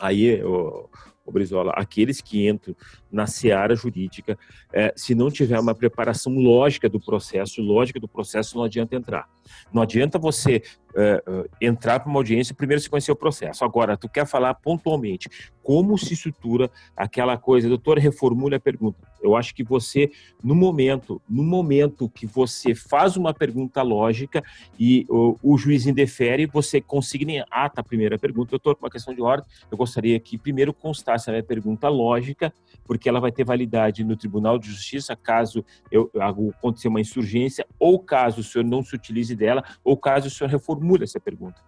aí 0.00 0.42
o, 0.42 0.88
o 1.24 1.32
Brizola, 1.32 1.72
aqueles 1.76 2.20
que 2.20 2.48
entram 2.48 2.74
na 3.10 3.26
seara 3.26 3.74
jurídica, 3.74 4.38
é, 4.72 4.92
se 4.96 5.14
não 5.14 5.30
tiver 5.30 5.58
uma 5.58 5.74
preparação 5.74 6.32
lógica 6.34 6.88
do 6.88 7.00
processo, 7.00 7.62
lógica 7.62 8.00
do 8.00 8.08
processo, 8.08 8.56
não 8.56 8.64
adianta 8.64 8.96
entrar. 8.96 9.28
Não 9.72 9.82
adianta 9.82 10.18
você 10.18 10.62
é, 10.94 11.22
é 11.60 11.66
entrar 11.66 12.00
para 12.00 12.08
uma 12.08 12.18
audiência 12.18 12.54
primeiro 12.54 12.80
se 12.80 12.90
conhecer 12.90 13.12
o 13.12 13.16
processo. 13.16 13.64
Agora, 13.64 13.96
tu 13.96 14.08
quer 14.08 14.26
falar 14.26 14.54
pontualmente 14.54 15.28
como 15.62 15.96
se 15.96 16.14
estrutura 16.14 16.70
aquela 16.96 17.36
coisa, 17.36 17.68
doutor, 17.68 17.98
reformule 17.98 18.56
a 18.56 18.60
pergunta. 18.60 18.98
Eu 19.22 19.36
acho 19.36 19.54
que 19.54 19.62
você, 19.62 20.10
no 20.42 20.54
momento, 20.54 21.20
no 21.28 21.44
momento 21.44 22.08
que 22.08 22.26
você 22.26 22.74
faz 22.74 23.16
uma 23.16 23.34
pergunta 23.34 23.82
lógica 23.82 24.42
e 24.78 25.06
o, 25.08 25.36
o 25.42 25.58
juiz 25.58 25.86
indefere, 25.86 26.46
você 26.46 26.80
consigna 26.80 27.44
ata 27.50 27.82
a 27.82 27.84
primeira 27.84 28.18
pergunta. 28.18 28.50
Doutor, 28.50 28.78
uma 28.80 28.90
questão 28.90 29.14
de 29.14 29.20
ordem, 29.20 29.46
eu 29.70 29.76
gostaria 29.76 30.18
que 30.18 30.38
primeiro 30.38 30.72
constasse 30.72 31.28
a 31.28 31.32
minha 31.32 31.42
pergunta 31.42 31.88
lógica, 31.88 32.52
porque 32.84 33.08
ela 33.08 33.20
vai 33.20 33.30
ter 33.30 33.44
validade 33.44 34.02
no 34.02 34.16
Tribunal 34.16 34.58
de 34.58 34.68
Justiça 34.68 35.14
caso 35.14 35.64
eu, 35.92 36.10
acontecer 36.18 36.88
uma 36.88 37.00
insurgência, 37.00 37.66
ou 37.78 37.98
caso 37.98 38.40
o 38.40 38.44
senhor 38.44 38.64
não 38.64 38.82
se 38.82 38.94
utilize 38.96 39.36
dela, 39.36 39.62
ou 39.84 39.96
caso 39.96 40.28
o 40.28 40.30
senhor 40.30 40.50
reformule 40.50 40.79
essa 41.02 41.20
pergunta. 41.20 41.60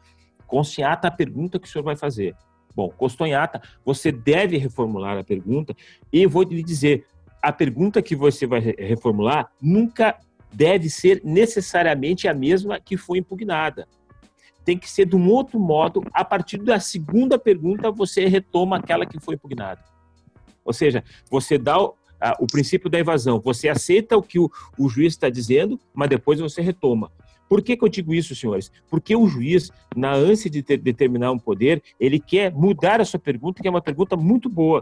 Conste 0.46 0.80
em 0.80 0.84
ata 0.84 1.08
a 1.08 1.10
pergunta 1.10 1.58
que 1.58 1.66
o 1.66 1.70
senhor 1.70 1.84
vai 1.84 1.96
fazer. 1.96 2.34
Bom, 2.74 2.90
constou 2.90 3.26
em 3.26 3.34
ata, 3.34 3.60
você 3.84 4.10
deve 4.10 4.56
reformular 4.56 5.18
a 5.18 5.24
pergunta, 5.24 5.74
e 6.12 6.26
vou 6.26 6.42
lhe 6.42 6.62
dizer, 6.62 7.06
a 7.42 7.52
pergunta 7.52 8.00
que 8.00 8.16
você 8.16 8.46
vai 8.46 8.60
reformular 8.60 9.50
nunca 9.60 10.18
deve 10.52 10.88
ser 10.88 11.20
necessariamente 11.24 12.28
a 12.28 12.34
mesma 12.34 12.78
que 12.78 12.96
foi 12.96 13.18
impugnada. 13.18 13.88
Tem 14.64 14.78
que 14.78 14.88
ser 14.88 15.06
de 15.06 15.16
um 15.16 15.28
outro 15.28 15.58
modo. 15.58 16.02
A 16.12 16.24
partir 16.24 16.58
da 16.58 16.78
segunda 16.78 17.38
pergunta, 17.38 17.90
você 17.90 18.26
retoma 18.26 18.76
aquela 18.76 19.04
que 19.04 19.18
foi 19.18 19.34
impugnada. 19.34 19.82
Ou 20.64 20.72
seja, 20.72 21.02
você 21.28 21.58
dá 21.58 21.82
o, 21.82 21.94
a, 22.20 22.36
o 22.38 22.46
princípio 22.46 22.88
da 22.88 22.98
evasão. 22.98 23.40
Você 23.40 23.68
aceita 23.68 24.16
o 24.16 24.22
que 24.22 24.38
o, 24.38 24.48
o 24.78 24.88
juiz 24.88 25.14
está 25.14 25.28
dizendo, 25.28 25.80
mas 25.92 26.08
depois 26.08 26.38
você 26.38 26.62
retoma. 26.62 27.10
Por 27.52 27.60
que, 27.60 27.76
que, 27.76 27.84
eu 27.84 27.88
digo 27.90 28.14
isso, 28.14 28.34
senhores? 28.34 28.72
Porque 28.88 29.14
o 29.14 29.28
juiz, 29.28 29.70
na 29.94 30.14
ânsia 30.14 30.48
de 30.48 30.62
ter, 30.62 30.78
determinar 30.78 31.32
um 31.32 31.38
poder, 31.38 31.82
ele 32.00 32.18
quer 32.18 32.50
mudar 32.50 32.98
a 32.98 33.04
sua 33.04 33.20
pergunta, 33.20 33.60
que 33.60 33.68
é 33.68 33.70
uma 33.70 33.82
pergunta 33.82 34.16
muito 34.16 34.48
boa. 34.48 34.80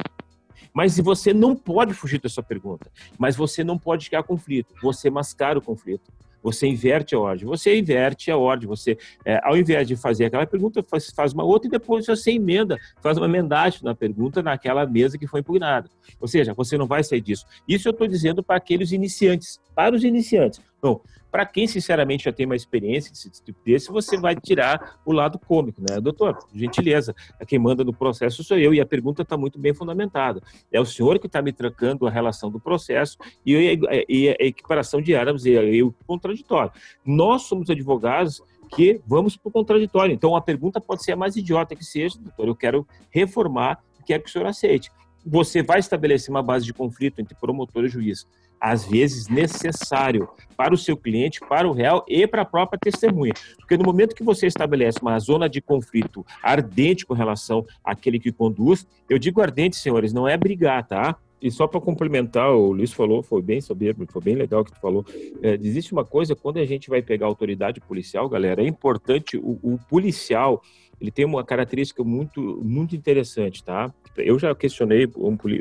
Mas 0.72 0.96
você 0.96 1.34
não 1.34 1.56
pode 1.56 1.92
fugir 1.94 2.20
dessa 2.20 2.44
pergunta. 2.44 2.88
Mas 3.18 3.34
você 3.34 3.64
não 3.64 3.76
pode 3.76 4.08
criar 4.08 4.22
conflito. 4.22 4.72
Você 4.80 5.10
mascara 5.10 5.58
o 5.58 5.60
conflito. 5.60 6.12
Você 6.44 6.68
inverte 6.68 7.12
a 7.12 7.18
ordem. 7.18 7.44
Você 7.44 7.76
inverte 7.76 8.30
a 8.30 8.36
ordem. 8.36 8.68
Você, 8.68 8.96
é, 9.24 9.40
ao 9.42 9.56
invés 9.56 9.88
de 9.88 9.96
fazer 9.96 10.26
aquela 10.26 10.46
pergunta, 10.46 10.80
faz, 10.88 11.10
faz, 11.10 11.32
uma 11.32 11.42
outra 11.42 11.66
e 11.66 11.70
depois 11.72 12.06
você 12.06 12.30
emenda, 12.30 12.78
faz 13.02 13.16
uma 13.18 13.26
emendagem 13.26 13.80
na 13.82 13.96
pergunta 13.96 14.44
naquela 14.44 14.86
mesa 14.86 15.18
que 15.18 15.26
foi 15.26 15.40
impugnada. 15.40 15.90
Ou 16.20 16.28
seja, 16.28 16.54
você 16.54 16.78
não 16.78 16.86
vai 16.86 17.02
sair 17.02 17.20
disso. 17.20 17.44
Isso 17.66 17.88
eu 17.88 17.90
estou 17.90 18.06
dizendo 18.06 18.44
para 18.44 18.54
aqueles 18.54 18.92
iniciantes. 18.92 19.58
Para 19.74 19.96
os 19.96 20.04
iniciantes. 20.04 20.60
Bom, 20.82 21.02
para 21.30 21.46
quem, 21.46 21.66
sinceramente, 21.66 22.24
já 22.24 22.32
tem 22.32 22.44
uma 22.46 22.56
experiência 22.56 23.10
desse 23.10 23.30
tipo 23.30 23.58
desse, 23.64 23.90
você 23.90 24.16
vai 24.16 24.34
tirar 24.34 24.98
o 25.04 25.12
lado 25.12 25.38
cômico, 25.38 25.80
né? 25.80 26.00
Doutor, 26.00 26.38
gentileza, 26.52 27.14
quem 27.46 27.58
manda 27.58 27.84
no 27.84 27.92
processo 27.92 28.42
sou 28.42 28.58
eu 28.58 28.74
e 28.74 28.80
a 28.80 28.86
pergunta 28.86 29.22
está 29.22 29.36
muito 29.36 29.58
bem 29.58 29.72
fundamentada. 29.72 30.42
É 30.72 30.80
o 30.80 30.84
senhor 30.84 31.18
que 31.18 31.26
está 31.26 31.40
me 31.40 31.52
trancando 31.52 32.06
a 32.06 32.10
relação 32.10 32.50
do 32.50 32.58
processo 32.58 33.16
e, 33.46 33.78
e 34.08 34.28
a 34.28 34.36
equiparação 34.40 35.00
de 35.00 35.14
árabes 35.14 35.44
e 35.44 35.82
o 35.82 35.94
contraditório. 36.06 36.72
Nós 37.04 37.42
somos 37.42 37.70
advogados 37.70 38.42
que 38.74 39.00
vamos 39.06 39.36
para 39.36 39.48
o 39.48 39.52
contraditório. 39.52 40.12
Então, 40.12 40.34
a 40.34 40.40
pergunta 40.40 40.80
pode 40.80 41.04
ser 41.04 41.12
a 41.12 41.16
mais 41.16 41.36
idiota 41.36 41.76
que 41.76 41.84
seja, 41.84 42.18
doutor, 42.18 42.48
eu 42.48 42.56
quero 42.56 42.86
reformar, 43.10 43.82
quero 44.06 44.22
que 44.22 44.28
o 44.28 44.32
senhor 44.32 44.46
aceite. 44.46 44.90
Você 45.24 45.62
vai 45.62 45.78
estabelecer 45.78 46.30
uma 46.30 46.42
base 46.42 46.64
de 46.64 46.72
conflito 46.72 47.20
entre 47.20 47.34
promotor 47.34 47.84
e 47.84 47.88
juiz 47.88 48.26
às 48.60 48.84
vezes 48.84 49.26
necessário 49.28 50.28
para 50.56 50.74
o 50.74 50.76
seu 50.76 50.96
cliente, 50.96 51.40
para 51.40 51.66
o 51.66 51.72
réu 51.72 52.04
e 52.06 52.26
para 52.26 52.42
a 52.42 52.44
própria 52.44 52.78
testemunha. 52.78 53.32
Porque 53.56 53.76
no 53.76 53.84
momento 53.84 54.14
que 54.14 54.22
você 54.22 54.46
estabelece 54.46 54.98
uma 55.00 55.18
zona 55.18 55.48
de 55.48 55.62
conflito 55.62 56.26
ardente 56.42 57.06
com 57.06 57.14
relação 57.14 57.64
àquele 57.82 58.20
que 58.20 58.30
conduz, 58.30 58.86
eu 59.08 59.18
digo 59.18 59.40
ardente, 59.40 59.76
senhores, 59.76 60.12
não 60.12 60.28
é 60.28 60.36
brigar, 60.36 60.86
tá? 60.86 61.16
E 61.40 61.50
só 61.50 61.66
para 61.66 61.80
complementar, 61.80 62.50
o 62.50 62.72
Luiz 62.72 62.92
falou, 62.92 63.22
foi 63.22 63.40
bem 63.40 63.62
soberbo, 63.62 64.06
foi 64.12 64.20
bem 64.20 64.34
legal 64.34 64.62
que 64.62 64.72
tu 64.72 64.78
falou. 64.78 65.06
É, 65.42 65.54
existe 65.54 65.90
uma 65.94 66.04
coisa, 66.04 66.36
quando 66.36 66.58
a 66.58 66.66
gente 66.66 66.90
vai 66.90 67.00
pegar 67.00 67.24
autoridade 67.24 67.80
policial, 67.80 68.28
galera, 68.28 68.62
é 68.62 68.66
importante, 68.66 69.38
o, 69.38 69.58
o 69.62 69.78
policial, 69.88 70.62
ele 71.00 71.10
tem 71.10 71.24
uma 71.24 71.42
característica 71.42 72.04
muito, 72.04 72.60
muito 72.62 72.94
interessante, 72.94 73.64
tá? 73.64 73.90
Eu 74.16 74.38
já 74.38 74.54
questionei 74.54 75.08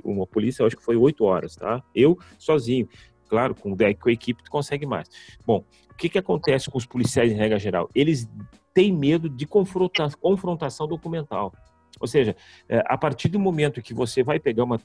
uma 0.03 0.27
polícia, 0.27 0.65
acho 0.65 0.75
que 0.75 0.83
foi 0.83 0.95
oito 0.95 1.23
horas, 1.23 1.55
tá? 1.55 1.83
Eu 1.93 2.17
sozinho. 2.37 2.87
Claro, 3.27 3.53
com, 3.53 3.75
com 3.77 4.09
a 4.09 4.11
equipe 4.11 4.43
tu 4.43 4.49
consegue 4.49 4.85
mais. 4.85 5.07
Bom, 5.45 5.63
o 5.91 5.93
que, 5.93 6.09
que 6.09 6.17
acontece 6.17 6.69
com 6.69 6.77
os 6.77 6.85
policiais 6.85 7.31
em 7.31 7.35
regra 7.35 7.59
geral? 7.59 7.87
Eles 7.93 8.27
têm 8.73 8.91
medo 8.91 9.29
de 9.29 9.45
confronta, 9.45 10.09
confrontação 10.19 10.87
documental. 10.87 11.53
Ou 11.99 12.07
seja, 12.07 12.35
é, 12.67 12.81
a 12.87 12.97
partir 12.97 13.27
do 13.27 13.39
momento 13.39 13.81
que 13.81 13.93
você 13.93 14.23
vai 14.23 14.39
pegar 14.39 14.63
uma, 14.63 14.79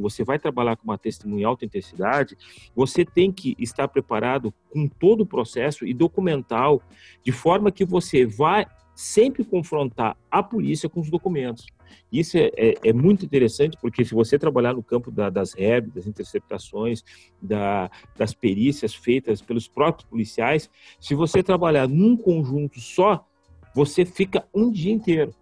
você 0.00 0.24
vai 0.24 0.38
trabalhar 0.38 0.76
com 0.76 0.84
uma 0.84 0.98
testemunha 0.98 1.42
em 1.42 1.44
alta 1.44 1.64
intensidade, 1.64 2.36
você 2.74 3.04
tem 3.04 3.30
que 3.30 3.54
estar 3.58 3.86
preparado 3.88 4.52
com 4.70 4.88
todo 4.88 5.20
o 5.20 5.26
processo 5.26 5.86
e 5.86 5.94
documental, 5.94 6.82
de 7.22 7.30
forma 7.30 7.70
que 7.70 7.84
você 7.84 8.26
vai 8.26 8.66
sempre 8.94 9.44
confrontar 9.44 10.16
a 10.30 10.42
polícia 10.42 10.88
com 10.88 11.00
os 11.00 11.10
documentos. 11.10 11.66
Isso 12.10 12.36
é, 12.36 12.50
é, 12.56 12.74
é, 12.84 12.92
muito 12.92 13.24
interessante, 13.24 13.76
porque 13.80 14.04
se 14.04 14.14
você 14.14 14.38
trabalhar 14.38 14.74
no 14.74 14.82
campo 14.82 15.10
da, 15.10 15.30
das 15.30 15.54
REB, 15.54 15.90
das 15.94 16.06
interceptações, 16.06 17.02
da, 17.40 17.90
das 18.16 18.34
perícias 18.34 18.94
feitas 18.94 19.40
pelos 19.40 19.68
próprios 19.68 20.08
policiais, 20.08 20.70
se 21.00 21.14
você 21.14 21.42
trabalhar 21.42 21.88
num 21.88 22.16
conjunto 22.16 22.80
só, 22.80 23.26
você 23.74 24.04
fica 24.04 24.46
um 24.54 24.70
dia 24.70 24.92
inteiro. 24.92 25.34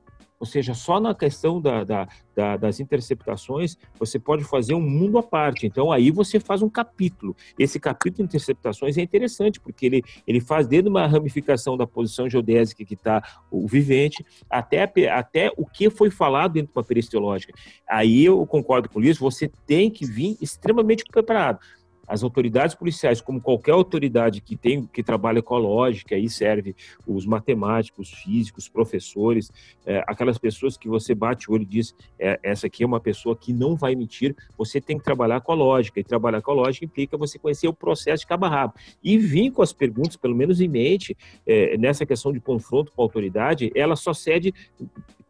Ou 0.45 0.47
seja, 0.47 0.75
só 0.75 1.01
na 1.01 1.15
questão 1.15 1.59
da, 1.59 1.85
da, 1.85 2.07
da, 2.37 2.57
das 2.59 2.79
interceptações, 2.79 3.79
você 3.99 4.19
pode 4.19 4.45
fazer 4.45 4.75
um 4.75 4.81
mundo 4.81 5.17
à 5.17 5.23
parte. 5.23 5.67
Então, 5.67 5.91
aí 5.91 6.11
você 6.11 6.39
faz 6.39 6.61
um 6.61 6.69
capítulo. 6.69 7.35
Esse 7.59 7.81
capítulo 7.81 8.29
de 8.29 8.37
interceptações 8.37 8.99
é 8.99 9.01
interessante, 9.01 9.59
porque 9.59 9.87
ele, 9.87 10.03
ele 10.27 10.43
faz 10.43 10.67
desde 10.67 10.87
uma 10.87 11.07
ramificação 11.07 11.79
da 11.79 11.87
posição 11.87 12.29
geodésica 12.29 12.85
que 12.85 12.93
está 12.93 13.23
o 13.51 13.67
vivente, 13.67 14.23
até, 14.51 14.83
até 15.09 15.51
o 15.57 15.65
que 15.65 15.89
foi 15.89 16.11
falado 16.11 16.53
dentro 16.53 16.69
de 16.69 16.75
uma. 16.75 17.51
Aí 17.89 18.23
eu 18.23 18.47
concordo 18.47 18.91
com 18.91 19.01
isso, 19.01 19.21
você 19.21 19.51
tem 19.67 19.91
que 19.91 20.05
vir 20.05 20.37
extremamente 20.43 21.05
preparado 21.11 21.59
as 22.07 22.23
autoridades 22.23 22.75
policiais, 22.75 23.21
como 23.21 23.41
qualquer 23.41 23.73
autoridade 23.73 24.41
que 24.41 24.57
tem 24.57 24.87
que 24.87 25.03
trabalha 25.03 25.43
com 25.43 25.55
a 25.55 25.59
lógica, 25.59 26.15
aí 26.15 26.29
serve 26.29 26.75
os 27.07 27.27
matemáticos, 27.27 28.11
físicos, 28.11 28.69
professores, 28.69 29.51
é, 29.87 30.03
aquelas 30.07 30.39
pessoas 30.39 30.77
que 30.77 30.89
você 30.89 31.15
bate 31.15 31.51
o 31.51 31.55
olho 31.55 31.63
e 31.63 31.67
diz 31.67 31.95
é, 32.19 32.39
essa 32.43 32.67
aqui 32.67 32.83
é 32.83 32.87
uma 32.87 33.01
pessoa 33.01 33.37
que 33.37 33.53
não 33.53 33.77
vai 33.77 33.95
mentir. 33.95 34.35
Você 34.57 34.81
tem 34.81 34.99
que 34.99 35.05
trabalhar 35.05 35.41
com 35.41 35.53
a 35.53 35.55
lógica 35.55 36.01
e 36.01 36.05
trabalhar 36.05 36.43
com 36.43 36.51
a 36.51 36.55
lógica 36.55 36.85
implica 36.85 37.17
você 37.17 37.39
conhecer 37.39 37.69
o 37.69 37.75
processo 37.75 38.23
de 38.23 38.27
cabo 38.27 38.47
a 38.47 38.49
rabo 38.49 38.75
e 39.03 39.19
vir 39.19 39.51
com 39.51 39.63
as 39.63 39.73
perguntas, 39.73 40.17
pelo 40.17 40.35
menos 40.35 40.61
em 40.61 40.69
mente, 40.69 41.17
é, 41.47 41.77
nessa 41.77 42.07
questão 42.07 42.33
de 42.33 42.41
confronto 42.41 42.93
com 42.93 43.03
a 43.03 43.05
autoridade, 43.05 43.73
ela 43.75 43.97
só 43.97 44.13
cede 44.13 44.53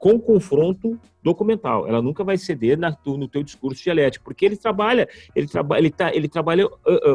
com 0.04 0.20
confronto 0.20 1.00
documental. 1.23 1.88
Ela 1.88 2.02
nunca 2.02 2.23
vai 2.23 2.37
ceder 2.37 2.78
na, 2.78 2.94
no 3.06 3.26
teu 3.26 3.42
discurso 3.42 3.82
dialético, 3.82 4.23
porque 4.23 4.44
ele 4.44 4.54
trabalha, 4.54 5.08
ele, 5.34 5.49
traba, 5.49 5.78
ele, 5.78 5.90
tá, 5.90 6.14
ele 6.14 6.28
trabalha 6.28 6.66
uh, 6.66 6.70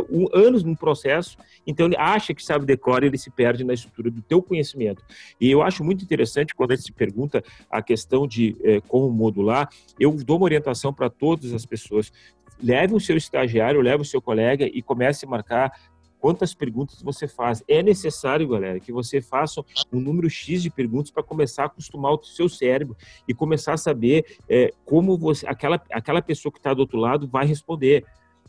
uh, 0.10 0.29
anos 0.36 0.63
num 0.63 0.74
processo, 0.74 1.38
então 1.67 1.86
ele 1.86 1.96
acha 1.96 2.34
que 2.34 2.43
sabe 2.43 2.65
decora, 2.65 3.05
ele 3.05 3.15
se 3.19 3.29
perde 3.29 3.63
na 3.63 3.75
estrutura 3.75 4.10
do 4.10 4.24
teu 4.24 4.41
conhecimento. 4.41 5.03
E 5.39 5.51
eu 5.51 5.62
acho 5.62 5.84
muito 5.84 6.03
interessante 6.03 6.55
quando 6.55 6.72
ele 6.72 6.81
se 6.81 6.91
pergunta 6.91 7.43
a 7.69 7.79
questão 7.79 8.25
de 8.25 8.58
eh, 8.63 8.81
como 8.88 9.08
modular, 9.12 9.69
eu 10.00 10.12
dou 10.25 10.38
uma 10.38 10.46
orientação 10.46 10.91
para 10.91 11.12
todas 11.12 11.53
as 11.53 11.67
pessoas. 11.67 12.12
Leve 12.62 12.96
o 12.96 13.00
seu 13.00 13.15
estagiário, 13.15 13.81
leve 13.81 14.01
o 14.01 14.05
seu 14.05 14.19
colega 14.19 14.65
e 14.65 14.81
comece 14.81 15.27
a 15.27 15.29
marcar 15.29 15.72
quantas 16.20 16.54
perguntas 16.54 17.02
você 17.02 17.28
faz. 17.28 17.64
É 17.68 17.82
necessário, 17.82 18.48
galera, 18.48 18.80
que 18.80 18.92
você 18.92 19.22
faça 19.22 19.64
um 19.92 20.00
número 20.00 20.30
X 20.30 20.62
de 20.62 20.70
perguntas 20.70 21.12
para 21.12 21.24
começar 21.24 21.64
a 21.64 21.66
acostumar 21.68 22.14
o 22.14 22.24
seu 22.24 22.50
cérebro 22.50 22.96
e 23.28 23.34
começar 23.34 23.74
a 23.74 23.78
saber 23.78 24.38
é, 24.48 24.72
como 24.86 25.18
você, 25.18 25.48
aquela, 25.48 25.82
aquela 25.92 26.22
pessoa 26.22 26.52
que 26.52 26.60
está 26.60 26.74
do 26.74 26.80
outro 26.80 27.00
lado 27.00 27.28
vai 27.28 27.46
responder. 27.46 28.06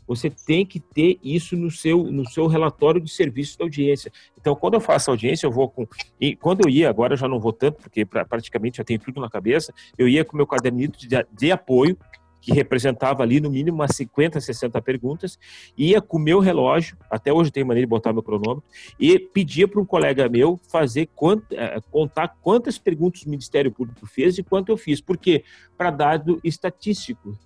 Você 0.07 0.29
tem 0.29 0.65
que 0.65 0.79
ter 0.79 1.19
isso 1.23 1.55
no 1.55 1.71
seu, 1.71 2.03
no 2.03 2.27
seu 2.29 2.47
relatório 2.47 2.99
de 2.99 3.09
serviço 3.09 3.57
da 3.57 3.63
audiência. 3.63 4.11
Então, 4.37 4.55
quando 4.55 4.73
eu 4.73 4.81
faço 4.81 5.09
audiência, 5.09 5.45
eu 5.45 5.51
vou 5.51 5.69
com. 5.69 5.87
E 6.19 6.35
quando 6.35 6.65
eu 6.65 6.69
ia, 6.69 6.89
agora 6.89 7.13
eu 7.13 7.17
já 7.17 7.29
não 7.29 7.39
vou 7.39 7.53
tanto, 7.53 7.81
porque 7.81 8.05
pra, 8.05 8.25
praticamente 8.25 8.79
já 8.79 8.83
tenho 8.83 8.99
tudo 8.99 9.21
na 9.21 9.29
cabeça, 9.29 9.73
eu 9.97 10.09
ia 10.09 10.25
com 10.25 10.35
meu 10.35 10.47
caderninho 10.47 10.89
de, 10.89 11.07
de 11.31 11.51
apoio, 11.51 11.97
que 12.41 12.51
representava 12.51 13.21
ali 13.23 13.39
no 13.39 13.49
mínimo 13.49 13.77
umas 13.77 13.95
50, 13.95 14.41
60 14.41 14.81
perguntas, 14.81 15.37
ia 15.77 16.01
com 16.01 16.17
o 16.17 16.19
meu 16.19 16.39
relógio, 16.39 16.97
até 17.09 17.31
hoje 17.31 17.51
tem 17.51 17.63
maneira 17.63 17.85
de 17.85 17.89
botar 17.89 18.11
meu 18.11 18.23
cronômetro, 18.23 18.63
e 18.99 19.19
pedia 19.19 19.67
para 19.67 19.79
um 19.79 19.85
colega 19.85 20.27
meu 20.27 20.59
fazer 20.69 21.07
quant, 21.15 21.43
eh, 21.51 21.79
contar 21.91 22.29
quantas 22.41 22.77
perguntas 22.77 23.21
o 23.21 23.29
Ministério 23.29 23.71
Público 23.71 24.05
fez 24.07 24.37
e 24.37 24.43
quanto 24.43 24.69
eu 24.69 24.77
fiz. 24.77 24.99
Por 24.99 25.17
quê? 25.17 25.43
Para 25.77 25.91
dado 25.91 26.39
estatístico. 26.43 27.37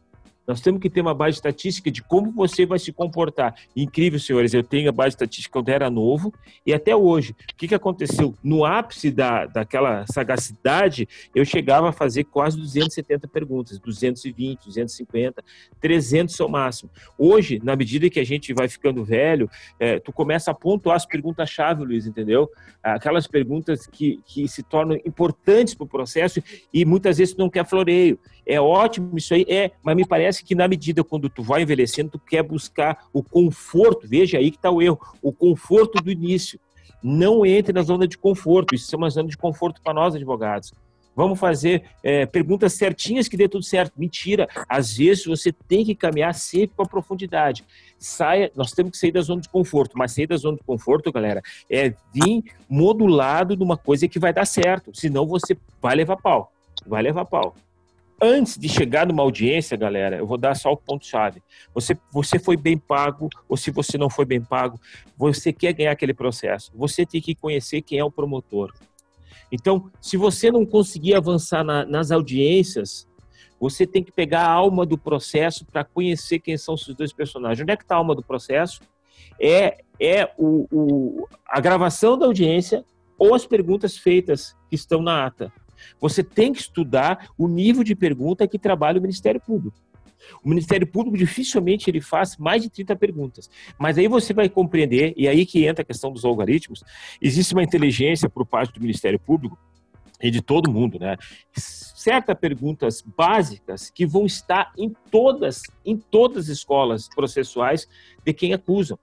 Nós 0.48 0.62
temos 0.62 0.82
que 0.82 0.90
ter 0.90 1.02
uma 1.02 1.14
base 1.14 1.38
estatística 1.38 1.90
de 1.90 2.04
como 2.04 2.32
você 2.32 2.66
vai 2.66 2.80
se 2.80 2.92
comportar. 2.92 3.56
Incrível, 3.76 4.20
senhores, 4.20 4.54
eu 4.54 4.64
tenho 4.64 4.90
a 4.90 4.92
base 4.92 5.10
estatística 5.10 5.52
quando 5.52 5.70
era 5.70 5.90
novo 5.90 6.34
e 6.66 6.74
até 6.74 6.96
hoje. 6.96 7.32
O 7.32 7.56
que, 7.56 7.68
que 7.68 7.76
aconteceu? 7.76 8.36
No 8.44 8.66
ápice 8.66 9.12
da, 9.12 9.46
daquela 9.46 10.06
sagacidade, 10.08 11.08
eu 11.34 11.44
chegava 11.46 11.90
a 11.90 11.92
fazer 11.92 12.26
quase 12.26 12.58
270 12.58 13.28
perguntas, 13.28 13.80
220, 13.80 14.66
250, 14.66 15.44
300 15.80 16.40
ao 16.40 16.50
máximo. 16.50 16.90
Hoje, 17.18 17.60
na 17.64 17.76
medida 17.76 18.10
que 18.10 18.20
a 18.20 18.26
gente 18.26 18.54
vai 18.54 18.68
ficando 18.68 19.04
velho, 19.04 19.50
é, 19.80 20.00
tu 20.00 20.12
começa 20.12 20.52
a 20.52 20.54
pontuar 20.54 20.96
as 20.96 21.06
perguntas-chave, 21.06 21.84
Luiz, 21.84 22.06
entendeu? 22.06 22.50
Aquelas 22.84 23.28
perguntas 23.28 23.88
que, 23.88 24.20
que 24.26 24.48
se 24.48 24.62
tornam 24.64 24.98
importantes 25.06 25.74
para 25.74 25.86
o 25.86 25.88
processo 25.88 26.42
e 26.74 26.86
muitas 26.86 27.18
vezes 27.18 27.34
tu 27.34 27.40
não 27.40 27.50
quer 27.50 27.66
floreio. 27.66 28.20
É 28.46 28.62
ótimo 28.62 29.18
isso 29.18 29.34
aí, 29.34 29.46
é, 29.50 29.72
mas 29.84 29.96
me 29.96 30.06
parece 30.06 30.35
que 30.44 30.56
na 30.56 30.68
medida 30.68 31.04
quando 31.04 31.30
tu 31.30 31.44
vai 31.44 31.62
envelhecendo, 31.62 32.12
tu 32.12 32.20
quer 32.20 32.44
buscar 32.44 33.06
o 33.14 33.22
conforto, 33.22 34.08
veja 34.08 34.38
aí 34.38 34.52
que 34.52 34.58
está 34.58 34.72
o 34.72 34.82
erro, 34.82 35.00
o 35.22 35.32
conforto 35.32 36.02
do 36.02 36.12
início. 36.12 36.60
Não 37.04 37.46
entre 37.46 37.72
na 37.72 37.84
zona 37.84 38.08
de 38.08 38.18
conforto, 38.18 38.74
isso 38.74 38.94
é 38.94 38.98
uma 38.98 39.10
zona 39.10 39.30
de 39.30 39.38
conforto 39.38 39.82
para 39.82 39.94
nós 39.94 40.16
advogados. 40.16 40.74
Vamos 41.16 41.40
fazer 41.40 41.84
é, 42.04 42.26
perguntas 42.26 42.74
certinhas 42.74 43.28
que 43.28 43.38
dê 43.38 43.48
tudo 43.48 43.64
certo. 43.64 43.94
Mentira. 43.96 44.50
Às 44.68 44.98
vezes 44.98 45.26
você 45.26 45.52
tem 45.52 45.86
que 45.86 45.96
caminhar 45.96 46.34
sempre 46.34 46.76
com 46.76 46.84
a 46.84 46.88
profundidade. 46.88 47.64
Saia, 47.98 48.52
nós 48.54 48.74
temos 48.74 48.92
que 48.92 48.98
sair 48.98 49.14
da 49.14 49.22
zona 49.22 49.40
de 49.40 49.48
conforto, 49.48 49.98
mas 49.98 50.12
sair 50.12 50.28
da 50.28 50.36
zona 50.36 50.58
de 50.58 50.64
conforto, 50.64 51.12
galera, 51.14 51.42
é 51.70 51.94
vir 52.14 52.44
modulado 52.68 53.56
numa 53.56 53.78
coisa 53.78 54.10
que 54.10 54.20
vai 54.20 54.34
dar 54.34 54.46
certo. 54.46 54.92
Senão 54.94 55.26
você 55.26 55.58
vai 55.82 55.96
levar 55.96 56.18
pau. 56.18 56.52
Vai 56.86 57.02
levar 57.02 57.24
pau 57.24 57.56
antes 58.22 58.58
de 58.58 58.70
chegar 58.70 59.06
numa 59.08 59.24
audiência, 59.24 59.78
galera, 59.78 60.18
eu 60.18 60.28
vou 60.28 60.38
dar 60.38 60.56
só 60.56 60.72
o 60.72 60.78
ponto-chave. 60.78 61.42
Você, 61.74 61.98
você 62.12 62.40
foi 62.40 62.58
bem 62.58 62.78
pago, 62.78 63.30
ou 63.48 63.58
se 63.58 63.72
você 63.72 63.98
não 63.98 64.10
foi 64.10 64.26
bem 64.26 64.42
pago, 64.42 64.80
você 65.18 65.52
quer 65.52 65.74
ganhar 65.74 65.92
aquele 65.92 66.14
processo. 66.14 66.72
Você 66.76 67.06
tem 67.06 67.22
que 67.22 67.36
conhecer 67.36 67.82
quem 67.82 68.00
é 68.00 68.04
o 68.04 68.12
promotor. 68.12 68.74
Então, 69.52 69.92
se 70.02 70.18
você 70.18 70.52
não 70.52 70.66
conseguir 70.66 71.16
avançar 71.16 71.64
na, 71.64 71.86
nas 71.86 72.12
audiências, 72.12 73.08
você 73.60 73.86
tem 73.86 74.04
que 74.04 74.12
pegar 74.12 74.42
a 74.42 74.52
alma 74.52 74.86
do 74.86 74.98
processo 74.98 75.66
para 75.66 75.84
conhecer 75.84 76.40
quem 76.40 76.58
são 76.58 76.76
esses 76.76 76.94
dois 76.96 77.14
personagens. 77.14 77.62
Onde 77.62 77.72
é 77.72 77.78
que 77.78 77.84
está 77.84 77.96
a 77.96 78.00
alma 78.00 78.16
do 78.16 78.24
processo? 78.24 78.82
É, 79.40 79.84
é 80.00 80.32
o, 80.38 80.68
o, 80.72 81.28
a 81.48 81.60
gravação 81.60 82.18
da 82.18 82.26
audiência 82.26 82.84
ou 83.18 83.34
as 83.34 83.46
perguntas 83.46 83.98
feitas 83.98 84.56
que 84.70 84.76
estão 84.76 85.02
na 85.02 85.26
ata. 85.26 85.52
Você 86.00 86.24
tem 86.24 86.54
que 86.54 86.62
estudar 86.62 87.30
o 87.38 87.48
nível 87.48 87.84
de 87.84 87.96
pergunta 87.96 88.48
que 88.48 88.60
trabalha 88.60 89.00
o 89.00 89.02
Ministério 89.02 89.42
Público. 89.42 89.78
O 90.44 90.50
Ministério 90.50 90.88
Público 90.88 91.18
dificilmente 91.18 91.90
ele 91.90 92.02
faz 92.02 92.38
mais 92.38 92.62
de 92.62 92.70
30 92.70 92.96
perguntas. 92.96 93.50
Mas 93.78 93.98
aí 93.98 94.08
você 94.08 94.34
vai 94.34 94.50
compreender, 94.50 95.14
e 95.16 95.28
aí 95.28 95.46
que 95.46 95.66
entra 95.66 95.82
a 95.82 95.86
questão 95.86 96.12
dos 96.12 96.26
algoritmos, 96.26 96.84
existe 97.22 97.54
uma 97.54 97.64
inteligência 97.64 98.30
por 98.30 98.46
parte 98.46 98.74
do 98.74 98.82
Ministério 98.82 99.20
Público 99.20 99.58
e 100.22 100.32
de 100.32 100.42
todo 100.42 100.72
mundo, 100.72 100.98
né? 100.98 101.18
Certas 101.54 102.38
perguntas 102.38 103.02
básicas 103.02 103.90
que 103.90 104.06
vão 104.06 104.26
estar 104.26 104.72
em 104.78 104.94
todas, 105.12 105.64
em 105.86 105.98
todas 105.98 106.46
as 106.46 106.58
escolas 106.58 107.10
processuais 107.10 107.88
de 108.24 108.34
quem 108.34 108.54
acusam. 108.54 108.98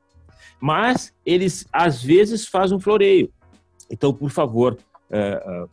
Mas 0.61 1.13
eles 1.27 1.67
às 1.73 2.03
vezes 2.03 2.47
fazem 2.47 2.77
um 2.77 2.81
floreio. 2.81 3.33
Então, 3.91 4.15
por 4.15 4.31
favor, 4.31 4.79
uh, 5.11 5.65
uh, 5.65 5.71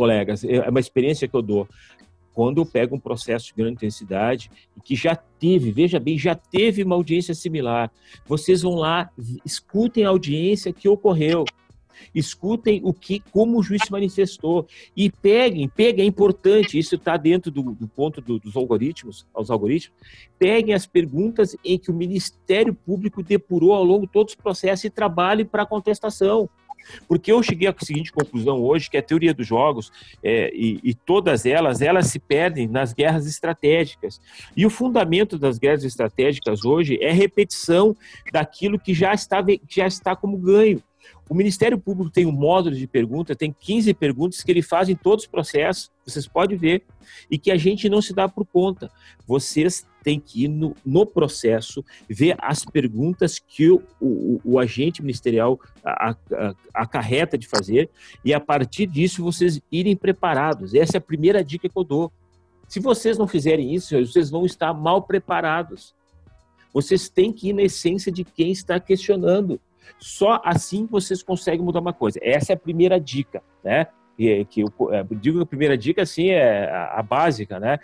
colegas, 0.00 0.42
é 0.44 0.66
uma 0.66 0.80
experiência 0.80 1.28
que 1.28 1.36
eu 1.36 1.42
dou. 1.42 1.68
Quando 2.32 2.58
eu 2.58 2.64
pego 2.64 2.96
um 2.96 2.98
processo 2.98 3.48
de 3.48 3.54
grande 3.54 3.74
intensidade 3.74 4.50
que 4.82 4.96
já 4.96 5.14
teve, 5.14 5.70
veja 5.70 6.00
bem, 6.00 6.16
já 6.16 6.34
teve 6.34 6.82
uma 6.82 6.94
audiência 6.94 7.34
similar, 7.34 7.92
vocês 8.24 8.62
vão 8.62 8.76
lá, 8.76 9.10
escutem 9.44 10.06
a 10.06 10.08
audiência 10.08 10.72
que 10.72 10.88
ocorreu, 10.88 11.44
escutem 12.14 12.80
o 12.82 12.94
que, 12.94 13.20
como 13.30 13.58
o 13.58 13.62
juiz 13.62 13.82
se 13.84 13.92
manifestou 13.92 14.66
e 14.96 15.10
peguem, 15.10 15.68
peguem, 15.68 16.02
é 16.02 16.08
importante, 16.08 16.78
isso 16.78 16.94
está 16.94 17.18
dentro 17.18 17.50
do, 17.50 17.74
do 17.74 17.86
ponto 17.86 18.22
do, 18.22 18.38
dos 18.38 18.56
algoritmos, 18.56 19.26
aos 19.34 19.50
algoritmos, 19.50 19.94
peguem 20.38 20.72
as 20.72 20.86
perguntas 20.86 21.54
em 21.62 21.78
que 21.78 21.90
o 21.90 21.94
Ministério 21.94 22.72
Público 22.72 23.22
depurou 23.22 23.74
ao 23.74 23.84
longo 23.84 24.06
de 24.06 24.12
todos 24.12 24.32
os 24.32 24.40
processos 24.40 24.86
e 24.86 24.90
trabalhem 24.90 25.44
para 25.44 25.64
a 25.64 25.66
contestação. 25.66 26.48
Porque 27.06 27.32
eu 27.32 27.42
cheguei 27.42 27.68
à 27.68 27.74
seguinte 27.78 28.12
conclusão 28.12 28.62
hoje, 28.62 28.90
que 28.90 28.96
a 28.96 29.02
teoria 29.02 29.34
dos 29.34 29.46
jogos, 29.46 29.90
é, 30.22 30.50
e, 30.54 30.80
e, 30.82 30.94
todas 30.94 31.46
elas, 31.46 31.80
elas 31.80 32.06
se 32.06 32.18
perdem 32.18 32.66
nas 32.66 32.92
guerras 32.92 33.26
estratégicas. 33.26 34.20
E 34.56 34.66
o 34.66 34.70
fundamento 34.70 35.38
das 35.38 35.58
guerras 35.58 35.84
estratégicas 35.84 36.64
hoje 36.64 36.98
é 37.00 37.12
repetição 37.12 37.96
daquilo 38.32 38.78
que 38.78 38.94
já 38.94 39.12
está, 39.12 39.44
já 39.68 39.86
está 39.86 40.14
como 40.16 40.36
ganho. 40.36 40.82
O 41.28 41.34
Ministério 41.34 41.78
Público 41.78 42.10
tem 42.10 42.26
um 42.26 42.32
módulo 42.32 42.74
de 42.74 42.88
pergunta, 42.88 43.36
tem 43.36 43.54
15 43.56 43.94
perguntas 43.94 44.42
que 44.42 44.50
ele 44.50 44.62
faz 44.62 44.88
em 44.88 44.96
todos 44.96 45.24
os 45.24 45.30
processos, 45.30 45.90
vocês 46.04 46.26
podem 46.26 46.58
ver, 46.58 46.82
e 47.30 47.38
que 47.38 47.52
a 47.52 47.56
gente 47.56 47.88
não 47.88 48.02
se 48.02 48.12
dá 48.12 48.28
por 48.28 48.44
conta. 48.44 48.90
Vocês 49.26 49.86
têm 50.02 50.18
que 50.18 50.44
ir 50.44 50.48
no, 50.48 50.74
no 50.84 51.04
processo, 51.06 51.84
ver 52.08 52.36
as 52.38 52.64
perguntas 52.64 53.38
que 53.38 53.70
o, 53.70 53.82
o, 54.00 54.40
o 54.44 54.58
agente 54.58 55.02
ministerial 55.02 55.60
acarreta 56.72 57.36
de 57.36 57.46
fazer, 57.46 57.90
e 58.24 58.32
a 58.32 58.40
partir 58.40 58.86
disso 58.86 59.22
vocês 59.22 59.60
irem 59.70 59.96
preparados. 59.96 60.74
Essa 60.74 60.96
é 60.96 60.98
a 60.98 61.02
primeira 61.02 61.44
dica 61.44 61.68
que 61.68 61.78
eu 61.78 61.84
dou. 61.84 62.12
Se 62.68 62.80
vocês 62.80 63.18
não 63.18 63.26
fizerem 63.26 63.74
isso, 63.74 63.98
vocês 64.06 64.30
vão 64.30 64.46
estar 64.46 64.72
mal 64.72 65.02
preparados. 65.02 65.94
Vocês 66.72 67.08
têm 67.08 67.32
que 67.32 67.48
ir 67.48 67.52
na 67.52 67.62
essência 67.62 68.12
de 68.12 68.24
quem 68.24 68.52
está 68.52 68.78
questionando. 68.78 69.60
Só 69.98 70.40
assim 70.44 70.86
vocês 70.86 71.22
conseguem 71.22 71.64
mudar 71.64 71.80
uma 71.80 71.92
coisa. 71.92 72.18
Essa 72.22 72.52
é 72.52 72.54
a 72.54 72.58
primeira 72.58 73.00
dica, 73.00 73.42
né? 73.64 73.88
E, 74.18 74.44
que 74.44 74.60
eu, 74.60 74.72
eu 74.78 75.16
digo 75.16 75.38
que 75.38 75.42
a 75.42 75.46
primeira 75.46 75.76
dica 75.76 76.02
assim 76.02 76.28
é 76.28 76.70
a, 76.70 77.00
a 77.00 77.02
básica, 77.02 77.58
né? 77.58 77.78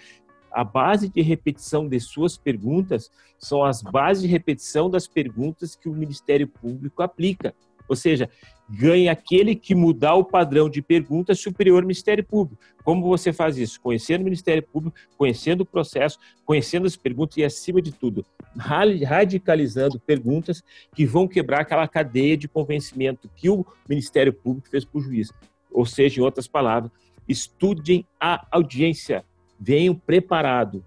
A 0.57 0.65
base 0.65 1.11
de 1.11 1.21
repetição 1.21 1.87
de 1.87 2.01
suas 2.01 2.39
perguntas 2.39 3.11
são 3.39 3.63
as 3.63 3.83
bases 3.83 4.23
de 4.23 4.29
repetição 4.29 4.89
das 4.89 5.07
perguntas 5.07 5.77
que 5.77 5.87
o 5.87 5.93
Ministério 5.93 6.49
Público 6.49 7.03
aplica. 7.03 7.55
Ou 7.87 7.95
seja, 7.95 8.31
ganha 8.67 9.13
aquele 9.13 9.55
que 9.55 9.75
mudar 9.75 10.15
o 10.15 10.25
padrão 10.25 10.71
de 10.71 10.81
pergunta 10.81 11.35
superior 11.35 11.83
ao 11.83 11.87
Ministério 11.87 12.25
Público. 12.25 12.59
Como 12.83 13.07
você 13.07 13.35
faz 13.35 13.59
isso? 13.59 13.79
Conhecendo 13.83 14.23
o 14.23 14.25
Ministério 14.25 14.63
Público, 14.63 14.97
conhecendo 15.19 15.61
o 15.61 15.67
processo, 15.67 16.19
conhecendo 16.43 16.87
as 16.87 16.97
perguntas 16.97 17.37
e, 17.37 17.45
acima 17.45 17.83
de 17.83 17.93
tudo, 17.93 18.25
radicalizando 18.57 20.01
perguntas 20.01 20.65
que 20.95 21.05
vão 21.05 21.29
quebrar 21.29 21.61
aquela 21.61 21.87
cadeia 21.87 22.35
de 22.35 22.49
convencimento 22.49 23.29
que 23.37 23.51
o 23.51 23.63
Ministério 23.87 24.33
Público 24.33 24.71
fez 24.71 24.87
para 24.87 24.99
o 24.99 25.03
juiz. 25.03 25.31
Ou 25.71 25.85
seja, 25.85 26.19
em 26.19 26.25
outras 26.25 26.49
palavras, 26.49 26.91
estudem 27.29 28.07
a 28.19 28.47
audiência, 28.51 29.23
venham 29.59 29.95
preparado, 29.95 30.85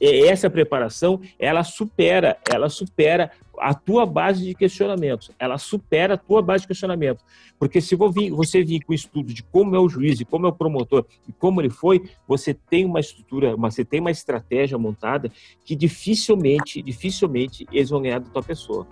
essa 0.00 0.48
preparação, 0.48 1.20
ela 1.38 1.64
supera, 1.64 2.38
ela 2.48 2.68
supera 2.68 3.32
a 3.58 3.74
tua 3.74 4.06
base 4.06 4.44
de 4.44 4.54
questionamentos, 4.54 5.32
ela 5.38 5.58
supera 5.58 6.14
a 6.14 6.16
tua 6.16 6.40
base 6.40 6.62
de 6.62 6.68
questionamento. 6.68 7.24
Porque 7.58 7.80
se 7.80 7.96
você 7.96 8.62
vir 8.62 8.84
com 8.84 8.94
estudo 8.94 9.34
de 9.34 9.42
como 9.42 9.74
é 9.74 9.80
o 9.80 9.88
juiz, 9.88 10.20
e 10.20 10.24
como 10.24 10.46
é 10.46 10.48
o 10.48 10.52
promotor 10.52 11.04
e 11.26 11.32
como 11.32 11.60
ele 11.60 11.70
foi, 11.70 12.08
você 12.26 12.54
tem 12.54 12.84
uma 12.84 13.00
estrutura, 13.00 13.56
você 13.56 13.84
tem 13.84 13.98
uma 13.98 14.12
estratégia 14.12 14.78
montada 14.78 15.30
que 15.64 15.74
dificilmente, 15.74 16.80
dificilmente 16.80 17.66
eles 17.72 17.90
vão 17.90 18.00
ganhar 18.00 18.20
da 18.20 18.30
tua 18.30 18.42
pessoa. 18.42 18.86